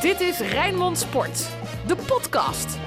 Dit 0.00 0.20
is 0.20 0.38
Rijnmond 0.38 0.98
Sport, 0.98 1.48
de 1.86 1.96
podcast. 1.96 2.78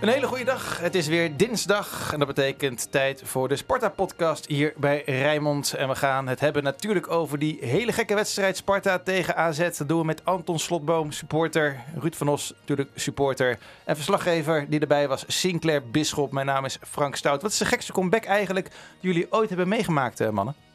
Een 0.00 0.08
hele 0.08 0.26
goede 0.26 0.44
dag. 0.44 0.80
Het 0.80 0.94
is 0.94 1.06
weer 1.06 1.36
dinsdag 1.36 2.12
en 2.12 2.18
dat 2.18 2.28
betekent 2.28 2.92
tijd 2.92 3.22
voor 3.24 3.48
de 3.48 3.56
Sparta-podcast 3.56 4.46
hier 4.46 4.72
bij 4.76 5.02
Rijnmond. 5.06 5.72
En 5.72 5.88
we 5.88 5.94
gaan 5.94 6.26
het 6.26 6.40
hebben 6.40 6.62
natuurlijk 6.62 7.10
over 7.10 7.38
die 7.38 7.58
hele 7.60 7.92
gekke 7.92 8.14
wedstrijd 8.14 8.56
Sparta 8.56 8.98
tegen 8.98 9.36
AZ. 9.36 9.58
Dat 9.78 9.88
doen 9.88 9.98
we 9.98 10.04
met 10.04 10.24
Anton 10.24 10.58
Slotboom, 10.58 11.12
supporter. 11.12 11.84
Ruud 11.98 12.14
van 12.14 12.28
Os, 12.28 12.54
natuurlijk 12.58 12.90
supporter. 12.94 13.58
En 13.84 13.96
verslaggever 13.96 14.66
die 14.68 14.80
erbij 14.80 15.08
was, 15.08 15.24
Sinclair 15.26 15.90
Bisschop. 15.90 16.32
Mijn 16.32 16.46
naam 16.46 16.64
is 16.64 16.78
Frank 16.82 17.16
Stout. 17.16 17.42
Wat 17.42 17.50
is 17.50 17.58
de 17.58 17.64
gekste 17.64 17.92
comeback 17.92 18.24
eigenlijk 18.24 18.68
die 19.00 19.12
jullie 19.12 19.32
ooit 19.32 19.48
hebben 19.48 19.68
meegemaakt, 19.68 20.20
eh, 20.20 20.28
mannen? 20.28 20.65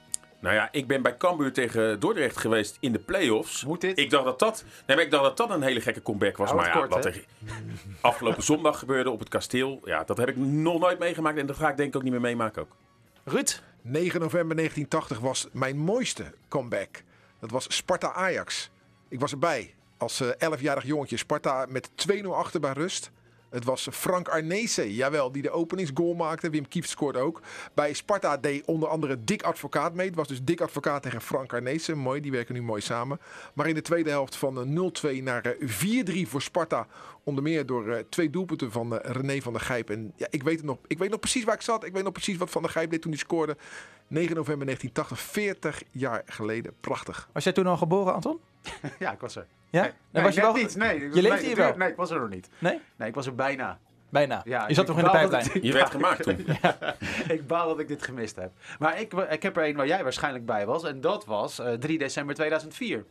Nou 0.42 0.56
ja, 0.56 0.70
ik 0.72 0.88
ben 0.88 1.02
bij 1.02 1.18
Cambuur 1.18 1.54
tegen 1.54 2.00
Dordrecht 2.00 2.38
geweest 2.38 2.78
in 2.80 2.92
de 2.92 3.00
play-offs. 3.00 3.66
Moet 3.66 3.82
dit? 3.82 3.98
Ik 3.98 4.10
dacht 4.10 4.26
dat 4.26 4.40
dat, 4.40 4.64
nee, 4.88 4.96
maar 4.96 5.06
ik 5.06 5.12
dacht 5.12 5.24
dat 5.24 5.38
dat 5.38 5.50
een 5.50 5.62
hele 5.62 5.82
gekke 5.82 6.02
comeback 6.02 6.38
was. 6.38 6.54
Maar 6.54 6.66
ja, 6.66 6.72
kort, 6.72 6.90
wat 6.90 7.06
er 7.06 7.26
afgelopen 8.02 8.44
zondag 8.44 8.80
gebeurde 8.80 9.10
op 9.10 9.20
het 9.20 9.30
kasteel, 9.30 9.82
ja, 9.84 10.04
dat 10.04 10.18
heb 10.18 10.30
ik 10.30 10.36
nog 10.38 10.80
nooit 10.80 11.00
meegemaakt. 11.00 11.38
En 11.38 11.46
dat 11.46 11.56
ga 11.56 11.70
ik 11.70 11.78
denk 11.78 11.90
ik 11.90 11.96
ook 11.96 12.04
niet 12.04 12.12
meer 12.12 12.22
meemaken 12.22 12.62
ook. 12.62 12.76
Ruud? 13.24 13.62
9 13.82 14.20
november 14.20 14.56
1980 14.56 15.20
was 15.20 15.48
mijn 15.52 15.78
mooiste 15.78 16.34
comeback. 16.48 17.04
Dat 17.40 17.52
was 17.52 17.76
Sparta-Ajax. 17.76 18.70
Ik 19.10 19.20
was 19.20 19.32
erbij 19.32 19.74
als 19.98 20.22
eh, 20.22 20.50
11-jarig 20.52 20.84
jongetje. 20.84 21.18
Sparta 21.18 21.66
met 21.70 21.90
2-0 22.12 22.26
achter 22.26 22.60
bij 22.60 22.72
rust. 22.74 23.12
Het 23.52 23.66
was 23.66 23.88
Frank 23.92 24.28
Arnezen, 24.28 24.92
jawel, 24.92 25.32
die 25.32 25.42
de 25.42 25.52
openingsgoal 25.52 26.14
maakte. 26.14 26.50
Wim 26.50 26.68
Kieft 26.68 26.90
scoorde 26.90 27.20
ook. 27.20 27.42
Bij 27.74 27.94
Sparta 27.94 28.38
deed 28.38 28.66
onder 28.66 28.90
andere 28.90 29.24
Dick 29.24 29.44
Advocaat 29.44 29.94
mee. 29.94 30.08
Het 30.08 30.16
was 30.16 30.28
dus 30.28 30.44
Dick 30.44 30.62
Advocaat 30.62 31.04
tegen 31.04 31.22
Frank 31.22 31.54
Arnezen. 31.54 31.98
Mooi, 31.98 32.22
die 32.22 32.32
werken 32.32 32.54
nu 32.54 32.62
mooi 32.62 32.82
samen. 32.82 33.20
Maar 33.54 33.68
in 33.68 33.76
de 33.76 33.82
tweede 33.82 34.10
helft 34.10 34.36
van 34.36 34.76
eh, 35.04 35.18
0-2 35.18 35.24
naar 35.24 35.46
eh, 35.46 36.26
4-3 36.26 36.30
voor 36.30 36.42
Sparta. 36.42 36.88
Onder 37.24 37.44
meer 37.44 37.66
door 37.66 37.90
eh, 37.90 38.04
twee 38.10 38.30
doelpunten 38.30 38.72
van 38.72 39.00
eh, 39.00 39.12
René 39.12 39.42
van 39.42 39.54
der 39.54 39.62
Gijp. 39.62 39.90
En 39.90 40.14
ja, 40.16 40.28
ik 40.30 40.44
weet 40.44 40.58
het 40.58 40.66
nog. 40.66 40.78
Ik 40.88 40.98
weet 40.98 41.10
nog 41.10 41.20
precies 41.20 41.44
waar 41.44 41.56
ik 41.56 41.62
zat. 41.62 41.84
Ik 41.84 41.94
weet 41.94 42.04
nog 42.04 42.14
precies 42.14 42.38
wat 42.38 42.50
Van 42.50 42.62
der 42.62 42.72
Gijp 42.72 42.90
deed 42.90 43.02
toen 43.02 43.12
hij 43.12 43.20
scoorde. 43.20 43.58
9 44.08 44.36
november 44.36 44.66
1980, 44.66 45.20
40 45.20 45.84
jaar 45.92 46.24
geleden. 46.26 46.74
Prachtig. 46.80 47.30
Was 47.34 47.44
jij 47.44 47.54
toen 47.54 47.68
al 47.68 47.78
geboren, 47.78 48.14
Anton? 48.14 48.40
Ja, 49.00 49.12
ik 49.12 49.20
was 49.20 49.36
er. 49.36 49.48
Ja? 49.72 49.92
Nee, 50.12 50.24
was 50.24 50.36
je 50.36 50.42
wel... 50.42 50.54
niet. 50.54 50.76
Nee, 50.76 51.00
Je 51.00 51.22
leefde 51.22 51.46
hier 51.46 51.56
wel? 51.56 51.78
Nee, 51.78 51.90
ik 51.90 51.96
was 51.96 52.10
er 52.12 52.20
nog 52.20 52.30
niet. 52.30 52.50
Nee? 52.60 52.80
Nee, 52.96 53.08
ik 53.10 53.16
was 53.16 53.26
er 53.26 53.36
bijna. 53.36 53.80
Bijna. 54.10 54.42
Ja, 54.46 54.68
je 54.68 54.74
zat 54.74 54.88
nog 54.88 54.98
in 54.98 55.04
de 55.04 55.10
pijplijn. 55.10 55.46
ik- 55.54 55.64
Je 55.64 55.74
werd 55.74 55.90
gemaakt 55.90 56.24
toen. 56.24 56.46
ik 57.36 57.48
baal 57.48 57.68
dat 57.68 57.80
ik 57.80 57.88
dit 57.88 58.04
gemist 58.04 58.36
heb. 58.36 58.52
Maar 58.80 59.00
ik, 59.00 59.14
ik 59.14 59.44
heb 59.44 59.58
er 59.58 59.68
een 59.68 59.76
waar 59.76 59.88
jij 59.88 60.04
waarschijnlijk 60.04 60.46
bij 60.46 60.66
was. 60.66 60.84
En 60.84 61.02
dat 61.02 61.26
was 61.26 61.60
eh, 61.60 61.74
3 61.74 61.98
december 61.98 62.36
2004. 62.36 63.06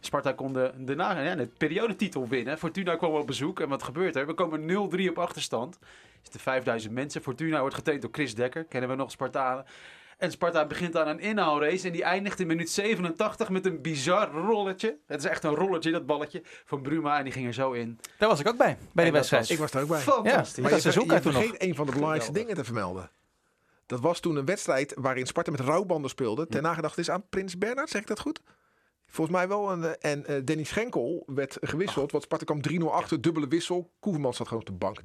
Sparta 0.00 0.32
kon 0.32 0.52
de, 0.52 0.72
de, 0.76 0.94
na- 0.94 1.20
ja, 1.20 1.34
de 1.34 1.46
periodetitel 1.46 2.28
winnen. 2.28 2.58
Fortuna 2.58 2.96
kwam 2.96 3.12
op 3.12 3.26
bezoek. 3.26 3.60
En 3.60 3.68
wat 3.68 3.82
gebeurt 3.82 4.16
er? 4.16 4.26
We 4.26 4.34
komen 4.34 4.60
0-3 4.68 5.08
op 5.08 5.18
achterstand. 5.18 5.74
Er 5.80 5.86
zitten 6.22 6.40
5000 6.40 6.92
mensen. 6.94 7.22
Fortuna 7.22 7.60
wordt 7.60 7.74
getraind 7.74 8.02
door 8.02 8.10
Chris 8.12 8.34
Dekker. 8.34 8.64
Kennen 8.64 8.90
we 8.90 8.96
nog 8.96 9.10
Spartanen. 9.10 9.64
En 10.20 10.30
Sparta 10.30 10.66
begint 10.66 10.96
aan 10.96 11.08
een 11.08 11.20
inhaalrace. 11.20 11.86
En 11.86 11.92
die 11.92 12.02
eindigt 12.02 12.40
in 12.40 12.46
minuut 12.46 12.70
87 12.70 13.48
met 13.48 13.66
een 13.66 13.80
bizar 13.82 14.30
rolletje. 14.30 14.98
Het 15.06 15.18
is 15.24 15.30
echt 15.30 15.44
een 15.44 15.54
rolletje, 15.54 15.90
dat 15.90 16.06
balletje. 16.06 16.42
Van 16.64 16.82
Bruma. 16.82 17.18
En 17.18 17.24
die 17.24 17.32
ging 17.32 17.46
er 17.46 17.54
zo 17.54 17.72
in. 17.72 17.98
Daar 18.18 18.28
was 18.28 18.40
ik 18.40 18.48
ook 18.48 18.56
bij, 18.56 18.76
bij 18.92 19.04
die 19.04 19.04
dat 19.04 19.12
wedstrijd. 19.12 19.50
Ik 19.50 19.58
was 19.58 19.72
er 19.72 19.82
ook 19.82 19.88
bij. 19.88 20.00
Fantastisch. 20.00 20.54
Ja, 20.56 20.62
Maar 20.62 20.70
dat 20.70 20.82
je, 20.82 20.88
is 20.88 20.94
ver- 20.94 21.04
je 21.04 21.08
nog. 21.12 21.22
vergeet 21.22 21.62
een 21.62 21.74
van 21.74 21.86
de 21.86 21.92
belangrijkste 21.92 22.32
dingen 22.32 22.54
te 22.54 22.64
vermelden. 22.64 23.10
Dat 23.86 24.00
was 24.00 24.20
toen 24.20 24.36
een 24.36 24.44
wedstrijd 24.44 24.94
waarin 24.98 25.26
Sparta 25.26 25.50
met 25.50 25.60
rouwbanden 25.60 26.10
speelde. 26.10 26.46
Ter 26.46 26.62
nagedachtenis 26.62 27.10
aan 27.10 27.28
Prins 27.28 27.58
Bernhard, 27.58 27.90
zeg 27.90 28.00
ik 28.00 28.06
dat 28.06 28.20
goed? 28.20 28.40
Volgens 29.06 29.36
mij 29.36 29.48
wel. 29.48 29.70
En, 29.70 29.84
eh, 30.00 30.10
en 30.12 30.26
eh, 30.26 30.36
Danny 30.44 30.64
Schenkel 30.64 31.22
werd 31.26 31.56
gewisseld. 31.60 32.10
Want 32.12 32.24
Sparta 32.24 32.44
kwam 32.44 32.60
3-0 32.60 32.92
achter, 32.92 33.20
dubbele 33.20 33.48
wissel. 33.48 33.90
Koeverman 34.00 34.34
zat 34.34 34.46
gewoon 34.48 34.62
op 34.62 34.68
de 34.68 34.74
bank, 34.74 35.00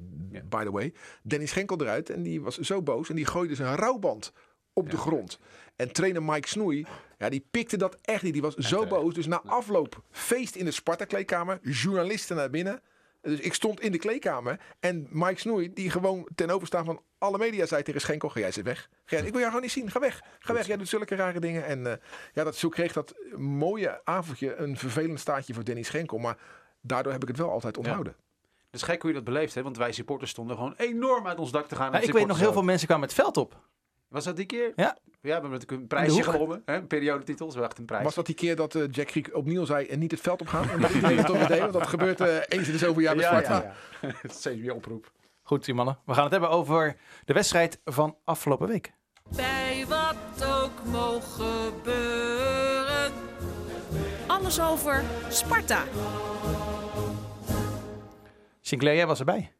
by 0.48 0.64
the 0.64 0.70
way. 0.70 0.94
Danny 1.22 1.46
Schenkel 1.46 1.80
eruit 1.80 2.10
en 2.10 2.22
die 2.22 2.42
was 2.42 2.58
zo 2.58 2.82
boos. 2.82 3.08
En 3.08 3.14
die 3.16 3.26
gooide 3.26 3.54
zijn 3.54 3.76
rouwband 3.76 4.32
op 4.76 4.90
de 4.90 4.96
grond. 4.96 5.38
En 5.76 5.92
trainer 5.92 6.22
Mike 6.22 6.48
Snoei, 6.48 6.86
ja, 7.18 7.28
die 7.28 7.46
pikte 7.50 7.76
dat 7.76 7.98
echt 8.02 8.22
niet. 8.22 8.32
Die 8.32 8.42
was 8.42 8.54
zo 8.54 8.86
boos. 8.86 9.14
Dus 9.14 9.26
na 9.26 9.42
afloop 9.46 10.02
feest 10.10 10.54
in 10.54 10.64
de 10.64 10.70
Sparta-kleedkamer. 10.70 11.58
Journalisten 11.62 12.36
naar 12.36 12.50
binnen. 12.50 12.80
Dus 13.22 13.40
ik 13.40 13.54
stond 13.54 13.80
in 13.80 13.92
de 13.92 13.98
kleedkamer. 13.98 14.60
En 14.80 15.06
Mike 15.10 15.40
Snoei, 15.40 15.72
die 15.72 15.90
gewoon 15.90 16.28
ten 16.34 16.50
overstaan 16.50 16.84
van 16.84 17.00
alle 17.18 17.38
media 17.38 17.66
zei 17.66 17.82
tegen 17.82 18.00
Schenkel: 18.00 18.28
Ga 18.28 18.40
jij 18.40 18.50
zit 18.52 18.64
weg. 18.64 18.88
Ga 19.04 19.16
jij- 19.16 19.18
ik 19.26 19.30
wil 19.30 19.38
jou 19.40 19.46
gewoon 19.46 19.62
niet 19.62 19.72
zien. 19.72 19.90
Ga 19.90 20.00
weg. 20.00 20.22
Ga 20.38 20.52
weg. 20.52 20.66
Jij 20.66 20.76
doet 20.76 20.88
zulke 20.88 21.14
rare 21.14 21.40
dingen. 21.40 21.64
En 21.64 21.86
eh, 21.86 21.92
ja, 22.32 22.44
dat, 22.44 22.56
zo 22.56 22.68
kreeg 22.68 22.92
dat 22.92 23.14
mooie 23.36 24.00
avondje 24.04 24.54
een 24.56 24.76
vervelend 24.76 25.20
staartje 25.20 25.54
voor 25.54 25.64
Danny 25.64 25.82
Schenkel. 25.82 26.18
Maar 26.18 26.38
daardoor 26.80 27.12
heb 27.12 27.22
ik 27.22 27.28
het 27.28 27.36
wel 27.38 27.50
altijd 27.50 27.76
onthouden. 27.78 28.16
Het 28.70 28.74
is 28.74 28.82
gek 28.82 29.00
hoe 29.02 29.10
je 29.10 29.16
dat 29.16 29.24
beleeft, 29.24 29.54
hè? 29.54 29.62
Want 29.62 29.76
wij 29.76 29.92
supporters 29.92 30.30
stonden 30.30 30.56
gewoon 30.56 30.74
enorm 30.76 31.26
uit 31.26 31.38
ons 31.38 31.50
dak 31.50 31.66
te 31.68 31.76
gaan. 31.76 31.92
Nou, 31.92 32.04
ik 32.04 32.12
weet 32.12 32.26
nog 32.26 32.38
heel 32.38 32.52
veel 32.52 32.62
mensen 32.62 32.86
kwamen 32.86 33.06
het 33.06 33.16
veld 33.16 33.36
op. 33.36 33.60
Was 34.08 34.24
dat 34.24 34.36
die 34.36 34.46
keer? 34.46 34.72
Ja. 34.76 34.96
Ja, 35.26 35.32
we 35.32 35.40
hebben 35.40 35.50
natuurlijk 35.50 35.80
een 35.80 35.86
prijsje 35.86 36.22
gewonnen. 36.22 36.62
Hè? 36.64 36.74
Een 36.74 36.86
periodetitel, 36.86 37.50
zo 37.50 37.62
echt 37.62 37.78
een 37.78 37.84
prijs. 37.84 38.04
Was 38.04 38.14
dat 38.14 38.26
die 38.26 38.34
keer 38.34 38.56
dat 38.56 38.74
eh, 38.74 38.82
Jack 38.90 39.06
Kriek 39.06 39.34
opnieuw 39.34 39.64
zei 39.64 39.86
en 39.86 39.98
niet 39.98 40.10
het 40.10 40.20
veld 40.20 40.40
opgaan? 40.40 40.68
En 40.70 40.80
dat 40.80 40.90
iedereen 40.90 41.16
het 41.16 41.26
toch? 41.26 41.48
Want 41.48 41.72
dat 41.72 41.86
gebeurt 41.86 42.20
eh, 42.20 42.36
eens 42.48 42.66
in 42.66 42.72
de 42.72 42.78
zoveel 42.78 43.02
jaar 43.02 43.14
bij 43.14 43.24
ja, 43.24 43.30
Sparta. 43.30 43.62
ja, 43.62 43.74
ja. 44.00 44.14
Het 44.22 44.30
is 44.30 44.36
steeds 44.36 44.60
weer 44.60 44.74
oproep. 44.74 45.12
Goed, 45.42 45.64
die 45.64 45.74
mannen. 45.74 45.98
We 46.04 46.14
gaan 46.14 46.22
het 46.22 46.32
hebben 46.32 46.50
over 46.50 46.96
de 47.24 47.32
wedstrijd 47.32 47.80
van 47.84 48.16
afgelopen 48.24 48.68
week. 48.68 48.92
Bij 49.36 49.84
wat 49.88 50.44
ook 50.44 50.84
mogen 50.84 51.44
gebeuren. 51.44 53.12
Alles 54.26 54.60
over 54.60 55.04
Sparta. 55.28 55.82
Sinclair, 58.60 58.96
jij 58.96 59.06
was 59.06 59.18
erbij. 59.18 59.52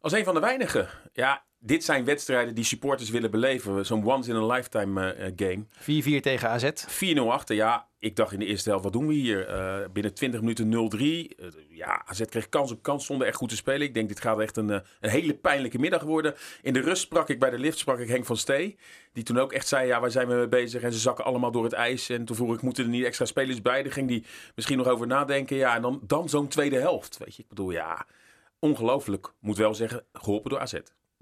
Als 0.00 0.12
een 0.12 0.24
van 0.24 0.34
de 0.34 0.40
weinigen. 0.40 0.88
Ja, 1.12 1.44
dit 1.64 1.84
zijn 1.84 2.04
wedstrijden 2.04 2.54
die 2.54 2.64
supporters 2.64 3.10
willen 3.10 3.30
beleven. 3.30 3.86
Zo'n 3.86 4.06
once 4.06 4.30
in 4.30 4.36
a 4.36 4.46
lifetime 4.46 5.12
eh, 5.12 5.26
eh, 5.26 5.32
game. 5.36 6.18
4-4 6.18 6.22
tegen 6.22 6.48
AZ. 6.48 6.70
4-0 6.86 7.30
achter. 7.30 7.56
Ja, 7.56 7.88
ik 7.98 8.16
dacht 8.16 8.32
in 8.32 8.38
de 8.38 8.46
eerste 8.46 8.68
helft, 8.68 8.84
wat 8.84 8.92
doen 8.92 9.06
we 9.06 9.14
hier? 9.14 9.46
Eh, 9.46 9.88
binnen 9.92 10.14
20 10.14 10.40
minuten 10.40 10.68
0-3. 10.68 11.34
Eh, 11.38 11.46
ja, 11.68 12.02
AZ 12.06 12.24
kreeg 12.24 12.48
kans 12.48 12.72
op 12.72 12.82
kans, 12.82 13.06
zonder 13.06 13.26
echt 13.26 13.36
goed 13.36 13.48
te 13.48 13.56
spelen. 13.56 13.86
Ik 13.86 13.94
denk, 13.94 14.08
dit 14.08 14.20
gaat 14.20 14.40
echt 14.40 14.56
een, 14.56 14.68
een 14.68 14.82
hele 15.00 15.34
pijnlijke 15.34 15.78
middag 15.78 16.02
worden. 16.02 16.34
In 16.62 16.72
de 16.72 16.80
rust 16.80 17.02
sprak 17.02 17.28
ik 17.28 17.38
bij 17.38 17.50
de 17.50 17.58
lift, 17.58 17.78
sprak 17.78 17.98
ik 17.98 18.08
Henk 18.08 18.24
van 18.24 18.36
Stee. 18.36 18.78
Die 19.12 19.24
toen 19.24 19.38
ook 19.38 19.52
echt 19.52 19.68
zei, 19.68 19.86
ja, 19.86 20.00
waar 20.00 20.10
zijn 20.10 20.28
we 20.28 20.34
mee 20.34 20.48
bezig? 20.48 20.82
En 20.82 20.92
ze 20.92 20.98
zakken 20.98 21.24
allemaal 21.24 21.50
door 21.50 21.64
het 21.64 21.72
ijs. 21.72 22.08
En 22.08 22.24
toen 22.24 22.36
vroeg 22.36 22.54
ik, 22.54 22.62
moeten 22.62 22.84
er 22.84 22.90
niet 22.90 23.04
extra 23.04 23.24
spelers 23.24 23.62
bij? 23.62 23.82
Daar 23.82 23.92
ging 23.92 24.08
die 24.08 24.24
misschien 24.54 24.78
nog 24.78 24.86
over 24.86 25.06
nadenken. 25.06 25.56
Ja, 25.56 25.74
en 25.74 25.82
dan, 25.82 26.00
dan 26.06 26.28
zo'n 26.28 26.48
tweede 26.48 26.78
helft. 26.78 27.18
Weet 27.18 27.36
je, 27.36 27.42
ik 27.42 27.48
bedoel, 27.48 27.70
ja, 27.70 28.06
ongelooflijk. 28.58 29.32
Moet 29.40 29.56
wel 29.56 29.74
zeggen, 29.74 30.04
geholpen 30.12 30.50
door 30.50 30.60
AZ. 30.60 30.74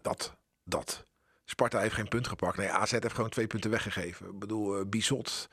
Dat, 0.02 0.36
dat. 0.64 1.04
Sparta 1.44 1.80
heeft 1.80 1.94
geen 1.94 2.08
punt 2.08 2.28
gepakt. 2.28 2.56
Nee, 2.56 2.70
AZ 2.70 2.90
heeft 2.90 3.12
gewoon 3.12 3.30
twee 3.30 3.46
punten 3.46 3.70
weggegeven. 3.70 4.26
Ik 4.26 4.38
bedoel, 4.38 4.78
eh, 4.78 4.86
Bizot. 4.86 5.48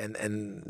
En, 0.00 0.16
en 0.16 0.62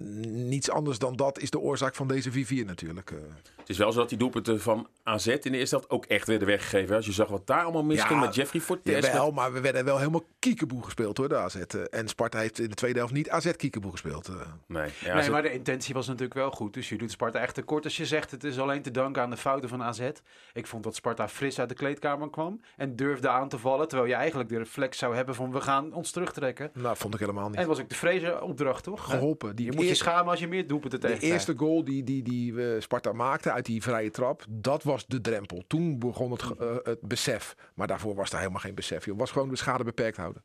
niets 0.49 0.71
anders 0.71 0.99
dan 0.99 1.17
dat 1.17 1.39
is 1.39 1.51
de 1.51 1.59
oorzaak 1.59 1.95
van 1.95 2.09
deze 2.09 2.31
4-4 2.31 2.65
natuurlijk. 2.67 3.11
eh. 3.11 3.19
Het 3.57 3.69
is 3.69 3.79
wel 3.79 3.93
zo 3.93 3.99
dat 3.99 4.09
die 4.09 4.19
doelpunten 4.19 4.61
van 4.61 4.89
AZ 5.03 5.27
in 5.27 5.53
de 5.53 5.59
eerste 5.59 5.75
helft 5.75 5.91
ook 5.91 6.05
echt 6.05 6.27
werden 6.27 6.49
weggegeven. 6.49 6.97
Als 6.97 7.07
je 7.07 7.13
zag 7.13 7.29
wat 7.29 7.47
daar 7.47 7.63
allemaal 7.63 7.85
misging 7.85 8.21
Ja, 8.21 8.27
met 8.27 8.35
Jeffrey 8.35 8.61
Fortes. 8.61 9.07
Jawel, 9.07 9.31
maar 9.31 9.53
we 9.53 9.61
werden 9.61 9.85
wel 9.85 9.99
helemaal 9.99 10.25
kiekeboe 10.39 10.83
gespeeld 10.83 11.17
hoor, 11.17 11.29
de 11.29 11.37
AZ. 11.37 11.55
eh. 11.55 11.81
En 11.91 12.09
Sparta 12.09 12.39
heeft 12.39 12.59
in 12.59 12.69
de 12.69 12.75
tweede 12.75 12.99
helft 12.99 13.13
niet 13.15 13.31
AZ 13.31 13.51
kiekeboe 13.57 13.91
gespeeld. 13.91 14.29
eh. 14.29 14.35
Nee, 14.67 14.91
ja, 15.05 15.15
nee, 15.17 15.31
maar 15.31 15.43
de 15.43 15.53
intentie 15.53 15.95
was 15.95 16.07
natuurlijk 16.07 16.35
wel 16.35 16.51
goed. 16.51 16.75
Dus 16.75 16.89
je 16.89 16.99
doet 16.99 17.11
Sparta 17.11 17.39
echt 17.41 17.55
tekort 17.55 17.85
als 17.85 17.97
je 17.97 18.07
zegt 18.07 18.31
het 18.31 18.45
is 18.45 18.59
alleen 18.59 18.83
te 18.83 18.91
danken 18.91 19.23
aan 19.23 19.31
de 19.31 19.37
fouten 19.37 19.69
van 19.69 19.83
AZ. 19.83 20.09
Ik 20.53 20.67
vond 20.67 20.85
dat 20.85 20.95
Sparta 20.95 21.29
fris 21.29 21.59
uit 21.59 21.69
de 21.69 21.75
kleedkamer 21.75 22.31
kwam 22.31 22.61
en 22.77 22.97
durfde 22.97 23.29
aan 23.29 23.49
te 23.49 23.59
vallen. 23.59 23.89
Terwijl 23.89 24.09
je 24.11 24.17
eigenlijk 24.17 24.49
de 24.49 24.59
reflex 24.59 24.99
zou 24.99 25.15
hebben 25.17 25.35
van 25.35 25.53
we 25.53 25.61
gaan 25.61 25.93
ons 25.93 26.11
terugtrekken. 26.11 26.71
Nou, 26.75 26.97
vond 26.97 27.15
ik 27.15 27.21
helemaal 27.21 27.47
niet. 27.49 27.55
En 27.59 27.61
dat 27.67 27.71
was 27.71 27.81
ook 27.81 27.89
de 27.89 27.95
vrezen 27.97 28.43
opdracht, 28.43 28.85
toch? 28.85 29.13
Geholpen. 29.21 29.57
Die 29.57 29.67
Je 29.67 29.73
moet 29.73 29.89
je 29.89 29.95
schamen 29.95 30.31
als 30.31 30.41
je 30.41 30.49
meer 30.49 30.67
doelpunten 30.67 31.01
tegen 31.01 31.21
De 31.21 31.27
eerste 31.27 31.55
goal 31.57 31.85
die, 31.85 32.05
die, 32.05 32.23
die 32.23 32.63
eh, 32.63 32.81
Sparta 32.81 33.13
maakte 33.13 33.53
uit 33.53 33.67
die 33.67 33.83
vrije 33.83 34.11
trap, 34.11 34.45
dat 34.49 34.83
was 34.83 35.07
de 35.07 35.21
drempel. 35.21 35.63
Toen 35.67 35.99
begon 35.99 36.31
het, 36.31 36.43
eh, 36.43 36.77
het 36.83 37.01
besef. 37.01 37.55
Maar 37.75 37.87
daarvoor 37.87 38.15
was 38.15 38.31
daar 38.31 38.41
helemaal 38.41 38.61
geen 38.61 38.75
besef. 38.75 39.05
Het 39.05 39.17
was 39.17 39.31
gewoon 39.31 39.49
de 39.49 39.57
schade 39.57 39.85
beperkt 39.85 40.17
houden. 40.17 40.43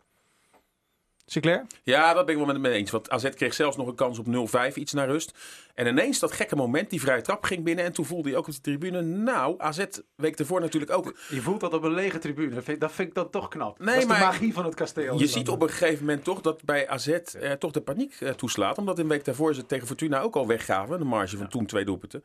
Sinclair? 1.25 1.65
Ja, 1.83 2.13
dat 2.13 2.25
ben 2.25 2.33
ik 2.33 2.45
wel 2.45 2.53
met 2.53 2.63
hem 2.63 2.73
eens. 2.73 2.91
Want 2.91 3.09
AZ 3.09 3.29
kreeg 3.29 3.53
zelfs 3.53 3.77
nog 3.77 3.87
een 3.87 3.95
kans 3.95 4.19
op 4.19 4.25
0-5, 4.71 4.73
iets 4.73 4.93
naar 4.93 5.07
rust. 5.07 5.37
En 5.73 5.87
ineens 5.87 6.19
dat 6.19 6.31
gekke 6.31 6.55
moment, 6.55 6.89
die 6.89 7.01
vrije 7.01 7.21
trap 7.21 7.43
ging 7.43 7.63
binnen. 7.63 7.85
En 7.85 7.93
toen 7.93 8.05
voelde 8.05 8.29
hij 8.29 8.37
ook 8.37 8.47
op 8.47 8.53
de 8.53 8.61
tribune, 8.61 9.01
nou, 9.01 9.55
AZ 9.57 9.85
week 10.15 10.39
ervoor 10.39 10.61
natuurlijk 10.61 10.91
ook. 10.91 11.17
Je 11.29 11.41
voelt 11.41 11.59
dat 11.59 11.73
op 11.73 11.83
een 11.83 11.93
lege 11.93 12.19
tribune. 12.19 12.77
Dat 12.77 12.91
vind, 12.91 13.07
ik 13.07 13.13
dan 13.13 13.29
toch 13.29 13.47
knap. 13.47 13.79
Nee, 13.79 13.87
dat 13.87 13.97
is 13.97 14.05
maar 14.05 14.19
de 14.19 14.25
magie 14.25 14.53
van 14.53 14.65
het 14.65 14.75
kasteel. 14.75 15.19
Je 15.19 15.27
ziet 15.27 15.49
op 15.49 15.61
een 15.61 15.69
gegeven 15.69 16.05
moment 16.05 16.23
toch 16.23 16.41
dat 16.41 16.63
bij 16.63 16.87
AZ 16.87 17.07
eh, 17.07 17.51
toch 17.51 17.71
de 17.71 17.81
paniek 17.81 18.15
eh, 18.19 18.29
toeslaat. 18.29 18.77
Omdat 18.77 18.99
een 18.99 19.07
week 19.07 19.25
daarvoor 19.25 19.53
ze 19.53 19.65
tegen 19.65 19.87
Fortuna 19.87 20.21
ook 20.21 20.35
al 20.35 20.47
weggaven. 20.47 20.99
De 20.99 21.05
marge 21.05 21.37
van 21.37 21.47
toen 21.47 21.65
twee 21.65 21.85
doelpunten. 21.85 22.23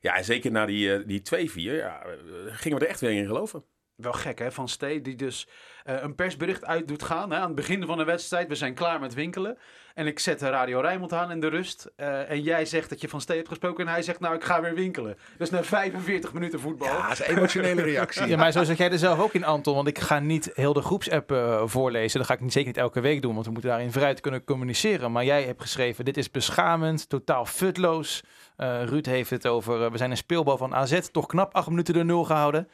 Ja, 0.00 0.16
en 0.16 0.24
zeker 0.24 0.50
na 0.50 0.66
die, 0.66 0.94
eh, 0.94 1.06
die 1.06 1.22
2-4 1.22 1.76
ja, 1.76 2.02
eh, 2.02 2.12
gingen 2.46 2.78
we 2.78 2.84
er 2.84 2.90
echt 2.90 3.00
weer 3.00 3.10
in 3.10 3.26
geloven. 3.26 3.64
Wel 4.02 4.12
gek 4.12 4.38
hè, 4.38 4.52
van 4.52 4.68
Stee, 4.68 5.00
die 5.00 5.16
dus 5.16 5.46
eh, 5.84 6.02
een 6.02 6.14
persbericht 6.14 6.64
uit 6.64 6.88
doet 6.88 7.02
gaan 7.02 7.30
hè, 7.30 7.36
aan 7.38 7.46
het 7.46 7.54
begin 7.54 7.86
van 7.86 7.98
de 7.98 8.04
wedstrijd. 8.04 8.48
We 8.48 8.54
zijn 8.54 8.74
klaar 8.74 9.00
met 9.00 9.14
winkelen. 9.14 9.58
En 9.94 10.06
ik 10.06 10.18
zet 10.18 10.38
de 10.38 10.48
Radio 10.48 10.80
Rijnmond 10.80 11.12
aan 11.12 11.30
in 11.30 11.40
de 11.40 11.48
rust. 11.48 11.90
eh, 11.96 12.30
en 12.30 12.42
jij 12.42 12.64
zegt 12.64 12.88
dat 12.88 13.00
je 13.00 13.08
van 13.08 13.20
Stee 13.20 13.36
hebt 13.36 13.48
gesproken 13.48 13.86
en 13.86 13.92
hij 13.92 14.02
zegt 14.02 14.20
nou 14.20 14.34
ik 14.34 14.44
ga 14.44 14.60
weer 14.60 14.74
winkelen. 14.74 15.16
Dus 15.38 15.50
na 15.50 15.62
45 15.64 16.32
minuten 16.32 16.60
voetbal. 16.60 16.88
Ja, 16.88 17.02
dat 17.08 17.20
is 17.20 17.28
een 17.28 17.36
emotionele 17.36 17.82
reactie. 17.82 18.26
Ja, 18.26 18.36
maar 18.36 18.52
zo 18.52 18.64
zat 18.64 18.76
jij 18.76 18.90
er 18.90 18.98
zelf 18.98 19.20
ook 19.20 19.32
in, 19.32 19.44
Anton. 19.44 19.74
Want 19.74 19.88
ik 19.88 19.98
ga 19.98 20.18
niet 20.18 20.50
heel 20.54 20.72
de 20.72 20.82
groepsapp 20.82 21.32
eh, 21.32 21.62
voorlezen. 21.64 22.18
Dat 22.18 22.28
ga 22.28 22.34
ik 22.34 22.40
niet, 22.40 22.52
zeker 22.52 22.68
niet 22.68 22.76
elke 22.76 23.00
week 23.00 23.22
doen, 23.22 23.32
want 23.34 23.46
we 23.46 23.52
moeten 23.52 23.70
daarin 23.70 23.92
vooruit 23.92 24.20
kunnen 24.20 24.44
communiceren. 24.44 25.12
Maar 25.12 25.24
jij 25.24 25.42
hebt 25.42 25.60
geschreven, 25.62 26.04
dit 26.04 26.16
is 26.16 26.30
beschamend, 26.30 27.08
totaal 27.08 27.46
futloos. 27.46 28.22
Eh, 28.56 28.82
Ruud 28.84 29.06
heeft 29.06 29.30
het 29.30 29.46
over, 29.46 29.90
we 29.90 29.96
zijn 29.96 30.10
een 30.10 30.16
speelbal 30.16 30.56
van 30.56 30.74
AZ, 30.74 31.00
toch 31.12 31.26
knap 31.26 31.54
acht 31.54 31.68
minuten 31.68 31.94
de 31.94 32.04
nul 32.04 32.24
gehouden. 32.24 32.68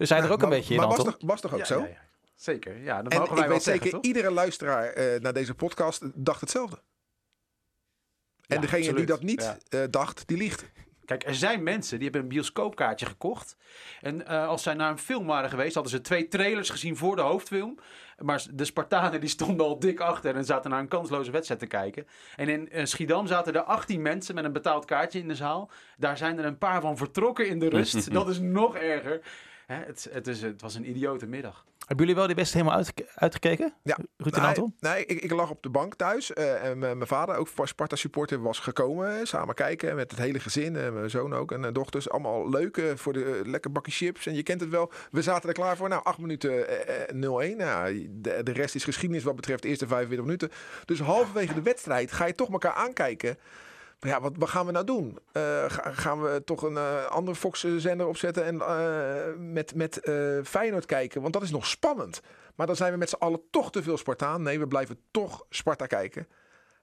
Dus 0.00 0.08
zij 0.08 0.18
er 0.20 0.32
ook 0.32 0.42
een 0.42 0.48
beetje 0.48 0.74
in, 0.74 0.80
Maar 0.80 0.88
was 0.88 1.04
toch, 1.04 1.16
was 1.20 1.40
toch 1.40 1.52
ook 1.52 1.58
Ja, 1.58 1.64
zo? 1.64 1.78
ja, 1.80 1.86
ja. 1.86 2.08
Zeker, 2.34 2.76
ja. 2.82 3.02
Dat 3.02 3.12
En 3.12 3.18
mogen 3.18 3.32
ik 3.32 3.38
wij 3.38 3.46
wel 3.48 3.54
weet 3.56 3.62
zeggen, 3.62 3.82
zeker, 3.82 3.98
toch? 3.98 4.06
iedere 4.08 4.30
luisteraar 4.30 4.84
eh, 4.86 5.20
naar 5.20 5.32
deze 5.32 5.54
podcast 5.54 6.02
dacht 6.14 6.40
hetzelfde. 6.40 6.76
En 8.46 8.54
Ja, 8.54 8.60
degene 8.60 8.94
die 8.94 9.06
dat 9.06 9.22
niet 9.22 9.42
Ja. 9.42 9.58
eh, 9.80 9.88
dacht, 9.90 10.26
die 10.28 10.36
liegt. 10.36 10.70
Kijk, 11.04 11.26
er 11.26 11.34
zijn 11.34 11.62
mensen 11.62 11.96
die 11.98 12.04
hebben 12.04 12.22
een 12.22 12.28
bioscoopkaartje 12.34 13.06
gekocht. 13.06 13.56
En 14.00 14.26
eh, 14.26 14.46
als 14.46 14.62
zij 14.62 14.74
naar 14.74 14.90
een 14.90 14.98
film 14.98 15.26
waren 15.26 15.50
geweest, 15.50 15.74
hadden 15.74 15.92
ze 15.92 16.00
twee 16.00 16.28
trailers 16.28 16.70
gezien 16.70 16.96
voor 16.96 17.16
de 17.16 17.22
hoofdfilm. 17.22 17.78
Maar 18.18 18.46
de 18.52 18.64
Spartanen 18.64 19.20
die 19.20 19.28
stonden 19.28 19.66
al 19.66 19.78
dik 19.78 20.00
achter 20.00 20.36
en 20.36 20.44
zaten 20.44 20.70
naar 20.70 20.80
een 20.80 20.88
kansloze 20.88 21.30
wedstrijd 21.30 21.60
te 21.60 21.66
kijken. 21.66 22.06
En 22.36 22.70
in 22.72 22.86
Schiedam 22.88 23.26
zaten 23.26 23.54
er 23.54 23.62
18 23.62 24.02
mensen 24.02 24.34
met 24.34 24.44
een 24.44 24.52
betaald 24.52 24.84
kaartje 24.84 25.18
in 25.18 25.28
de 25.28 25.34
zaal. 25.34 25.70
Daar 25.96 26.16
zijn 26.16 26.38
er 26.38 26.44
een 26.44 26.58
paar 26.58 26.80
van 26.80 26.96
vertrokken 26.96 27.46
in 27.48 27.58
de 27.58 27.68
rust. 27.68 28.12
Dat 28.12 28.28
is 28.28 28.38
nog 28.38 28.76
erger. 28.76 29.20
Hè, 29.70 29.84
het, 29.84 30.08
het, 30.12 30.26
is, 30.26 30.42
het 30.42 30.60
was 30.60 30.74
een 30.74 30.88
idiote 30.88 31.26
middag. 31.26 31.64
Hebben 31.78 31.98
jullie 31.98 32.14
wel 32.14 32.26
die 32.26 32.36
best 32.36 32.52
helemaal 32.52 32.74
uitge- 32.74 33.08
uitgekeken? 33.14 33.74
Ja. 33.82 33.96
Ruud 34.16 34.34
en 34.34 34.40
Nee, 34.40 34.48
Anton? 34.48 34.74
nee 34.80 35.06
ik, 35.06 35.20
ik 35.20 35.30
lag 35.30 35.50
op 35.50 35.62
de 35.62 35.68
bank 35.68 35.94
thuis. 35.94 36.32
eh, 36.32 36.64
en 36.68 36.78
mijn 36.78 37.06
vader, 37.06 37.36
ook 37.36 37.48
voor 37.48 37.68
Sparta 37.68 37.96
supporter, 37.96 38.42
was 38.42 38.58
gekomen. 38.58 39.26
samen 39.26 39.54
kijken 39.54 39.94
met 39.96 40.10
het 40.10 40.20
hele 40.20 40.40
gezin. 40.40 40.76
en 40.76 40.94
mijn 40.94 41.10
zoon 41.10 41.34
ook 41.34 41.52
en 41.52 41.72
dochters. 41.72 42.10
Allemaal 42.10 42.48
leuk 42.48 42.82
voor 42.94 43.12
de 43.12 43.24
eh, 43.24 43.48
lekker 43.50 43.72
bakje 43.72 43.92
chips. 43.92 44.26
En 44.26 44.34
je 44.34 44.42
kent 44.42 44.60
het 44.60 44.70
wel. 44.70 44.92
We 45.10 45.22
zaten 45.22 45.48
er 45.48 45.54
klaar 45.54 45.76
voor. 45.76 45.88
Nou, 45.88 46.04
acht 46.04 46.18
minuten 46.18 46.68
eh, 46.88 47.02
eh, 47.02 47.52
0-1. 47.52 47.56
Nou, 47.56 48.08
de, 48.10 48.42
de 48.42 48.52
rest 48.52 48.74
is 48.74 48.84
geschiedenis 48.84 49.24
wat 49.24 49.36
betreft 49.36 49.62
de 49.62 49.68
eerste 49.68 49.86
45 49.86 50.24
minuten. 50.26 50.50
Dus 50.84 51.00
halverwege 51.00 51.54
de 51.54 51.62
wedstrijd 51.62 52.12
ga 52.12 52.24
je 52.26 52.34
toch 52.34 52.50
elkaar 52.50 52.74
aankijken. 52.74 53.36
Maar 54.00 54.10
ja, 54.10 54.20
wat, 54.20 54.32
wat 54.36 54.48
gaan 54.48 54.66
we 54.66 54.72
nou 54.72 54.84
doen? 54.84 55.18
Eh, 55.32 55.42
ga- 55.68 55.90
gaan 55.92 56.22
we 56.22 56.42
toch 56.44 56.62
een 56.62 56.76
eh, 56.76 57.04
andere 57.06 57.36
Fox-zender 57.36 58.06
opzetten 58.06 58.44
en 58.44 58.60
eh, 58.60 59.36
met, 59.38 59.74
met 59.74 59.98
eh, 60.00 60.38
Feyenoord 60.44 60.86
kijken? 60.86 61.20
Want 61.22 61.32
dat 61.32 61.42
is 61.42 61.50
nog 61.50 61.66
spannend. 61.66 62.20
Maar 62.54 62.66
dan 62.66 62.76
zijn 62.76 62.92
we 62.92 62.98
met 62.98 63.08
z'n 63.08 63.16
allen 63.18 63.40
toch 63.50 63.70
te 63.70 63.82
veel 63.82 63.96
Spartaan. 63.96 64.42
Nee, 64.42 64.58
we 64.58 64.66
blijven 64.66 64.98
toch 65.10 65.44
Sparta 65.50 65.86
kijken. 65.86 66.26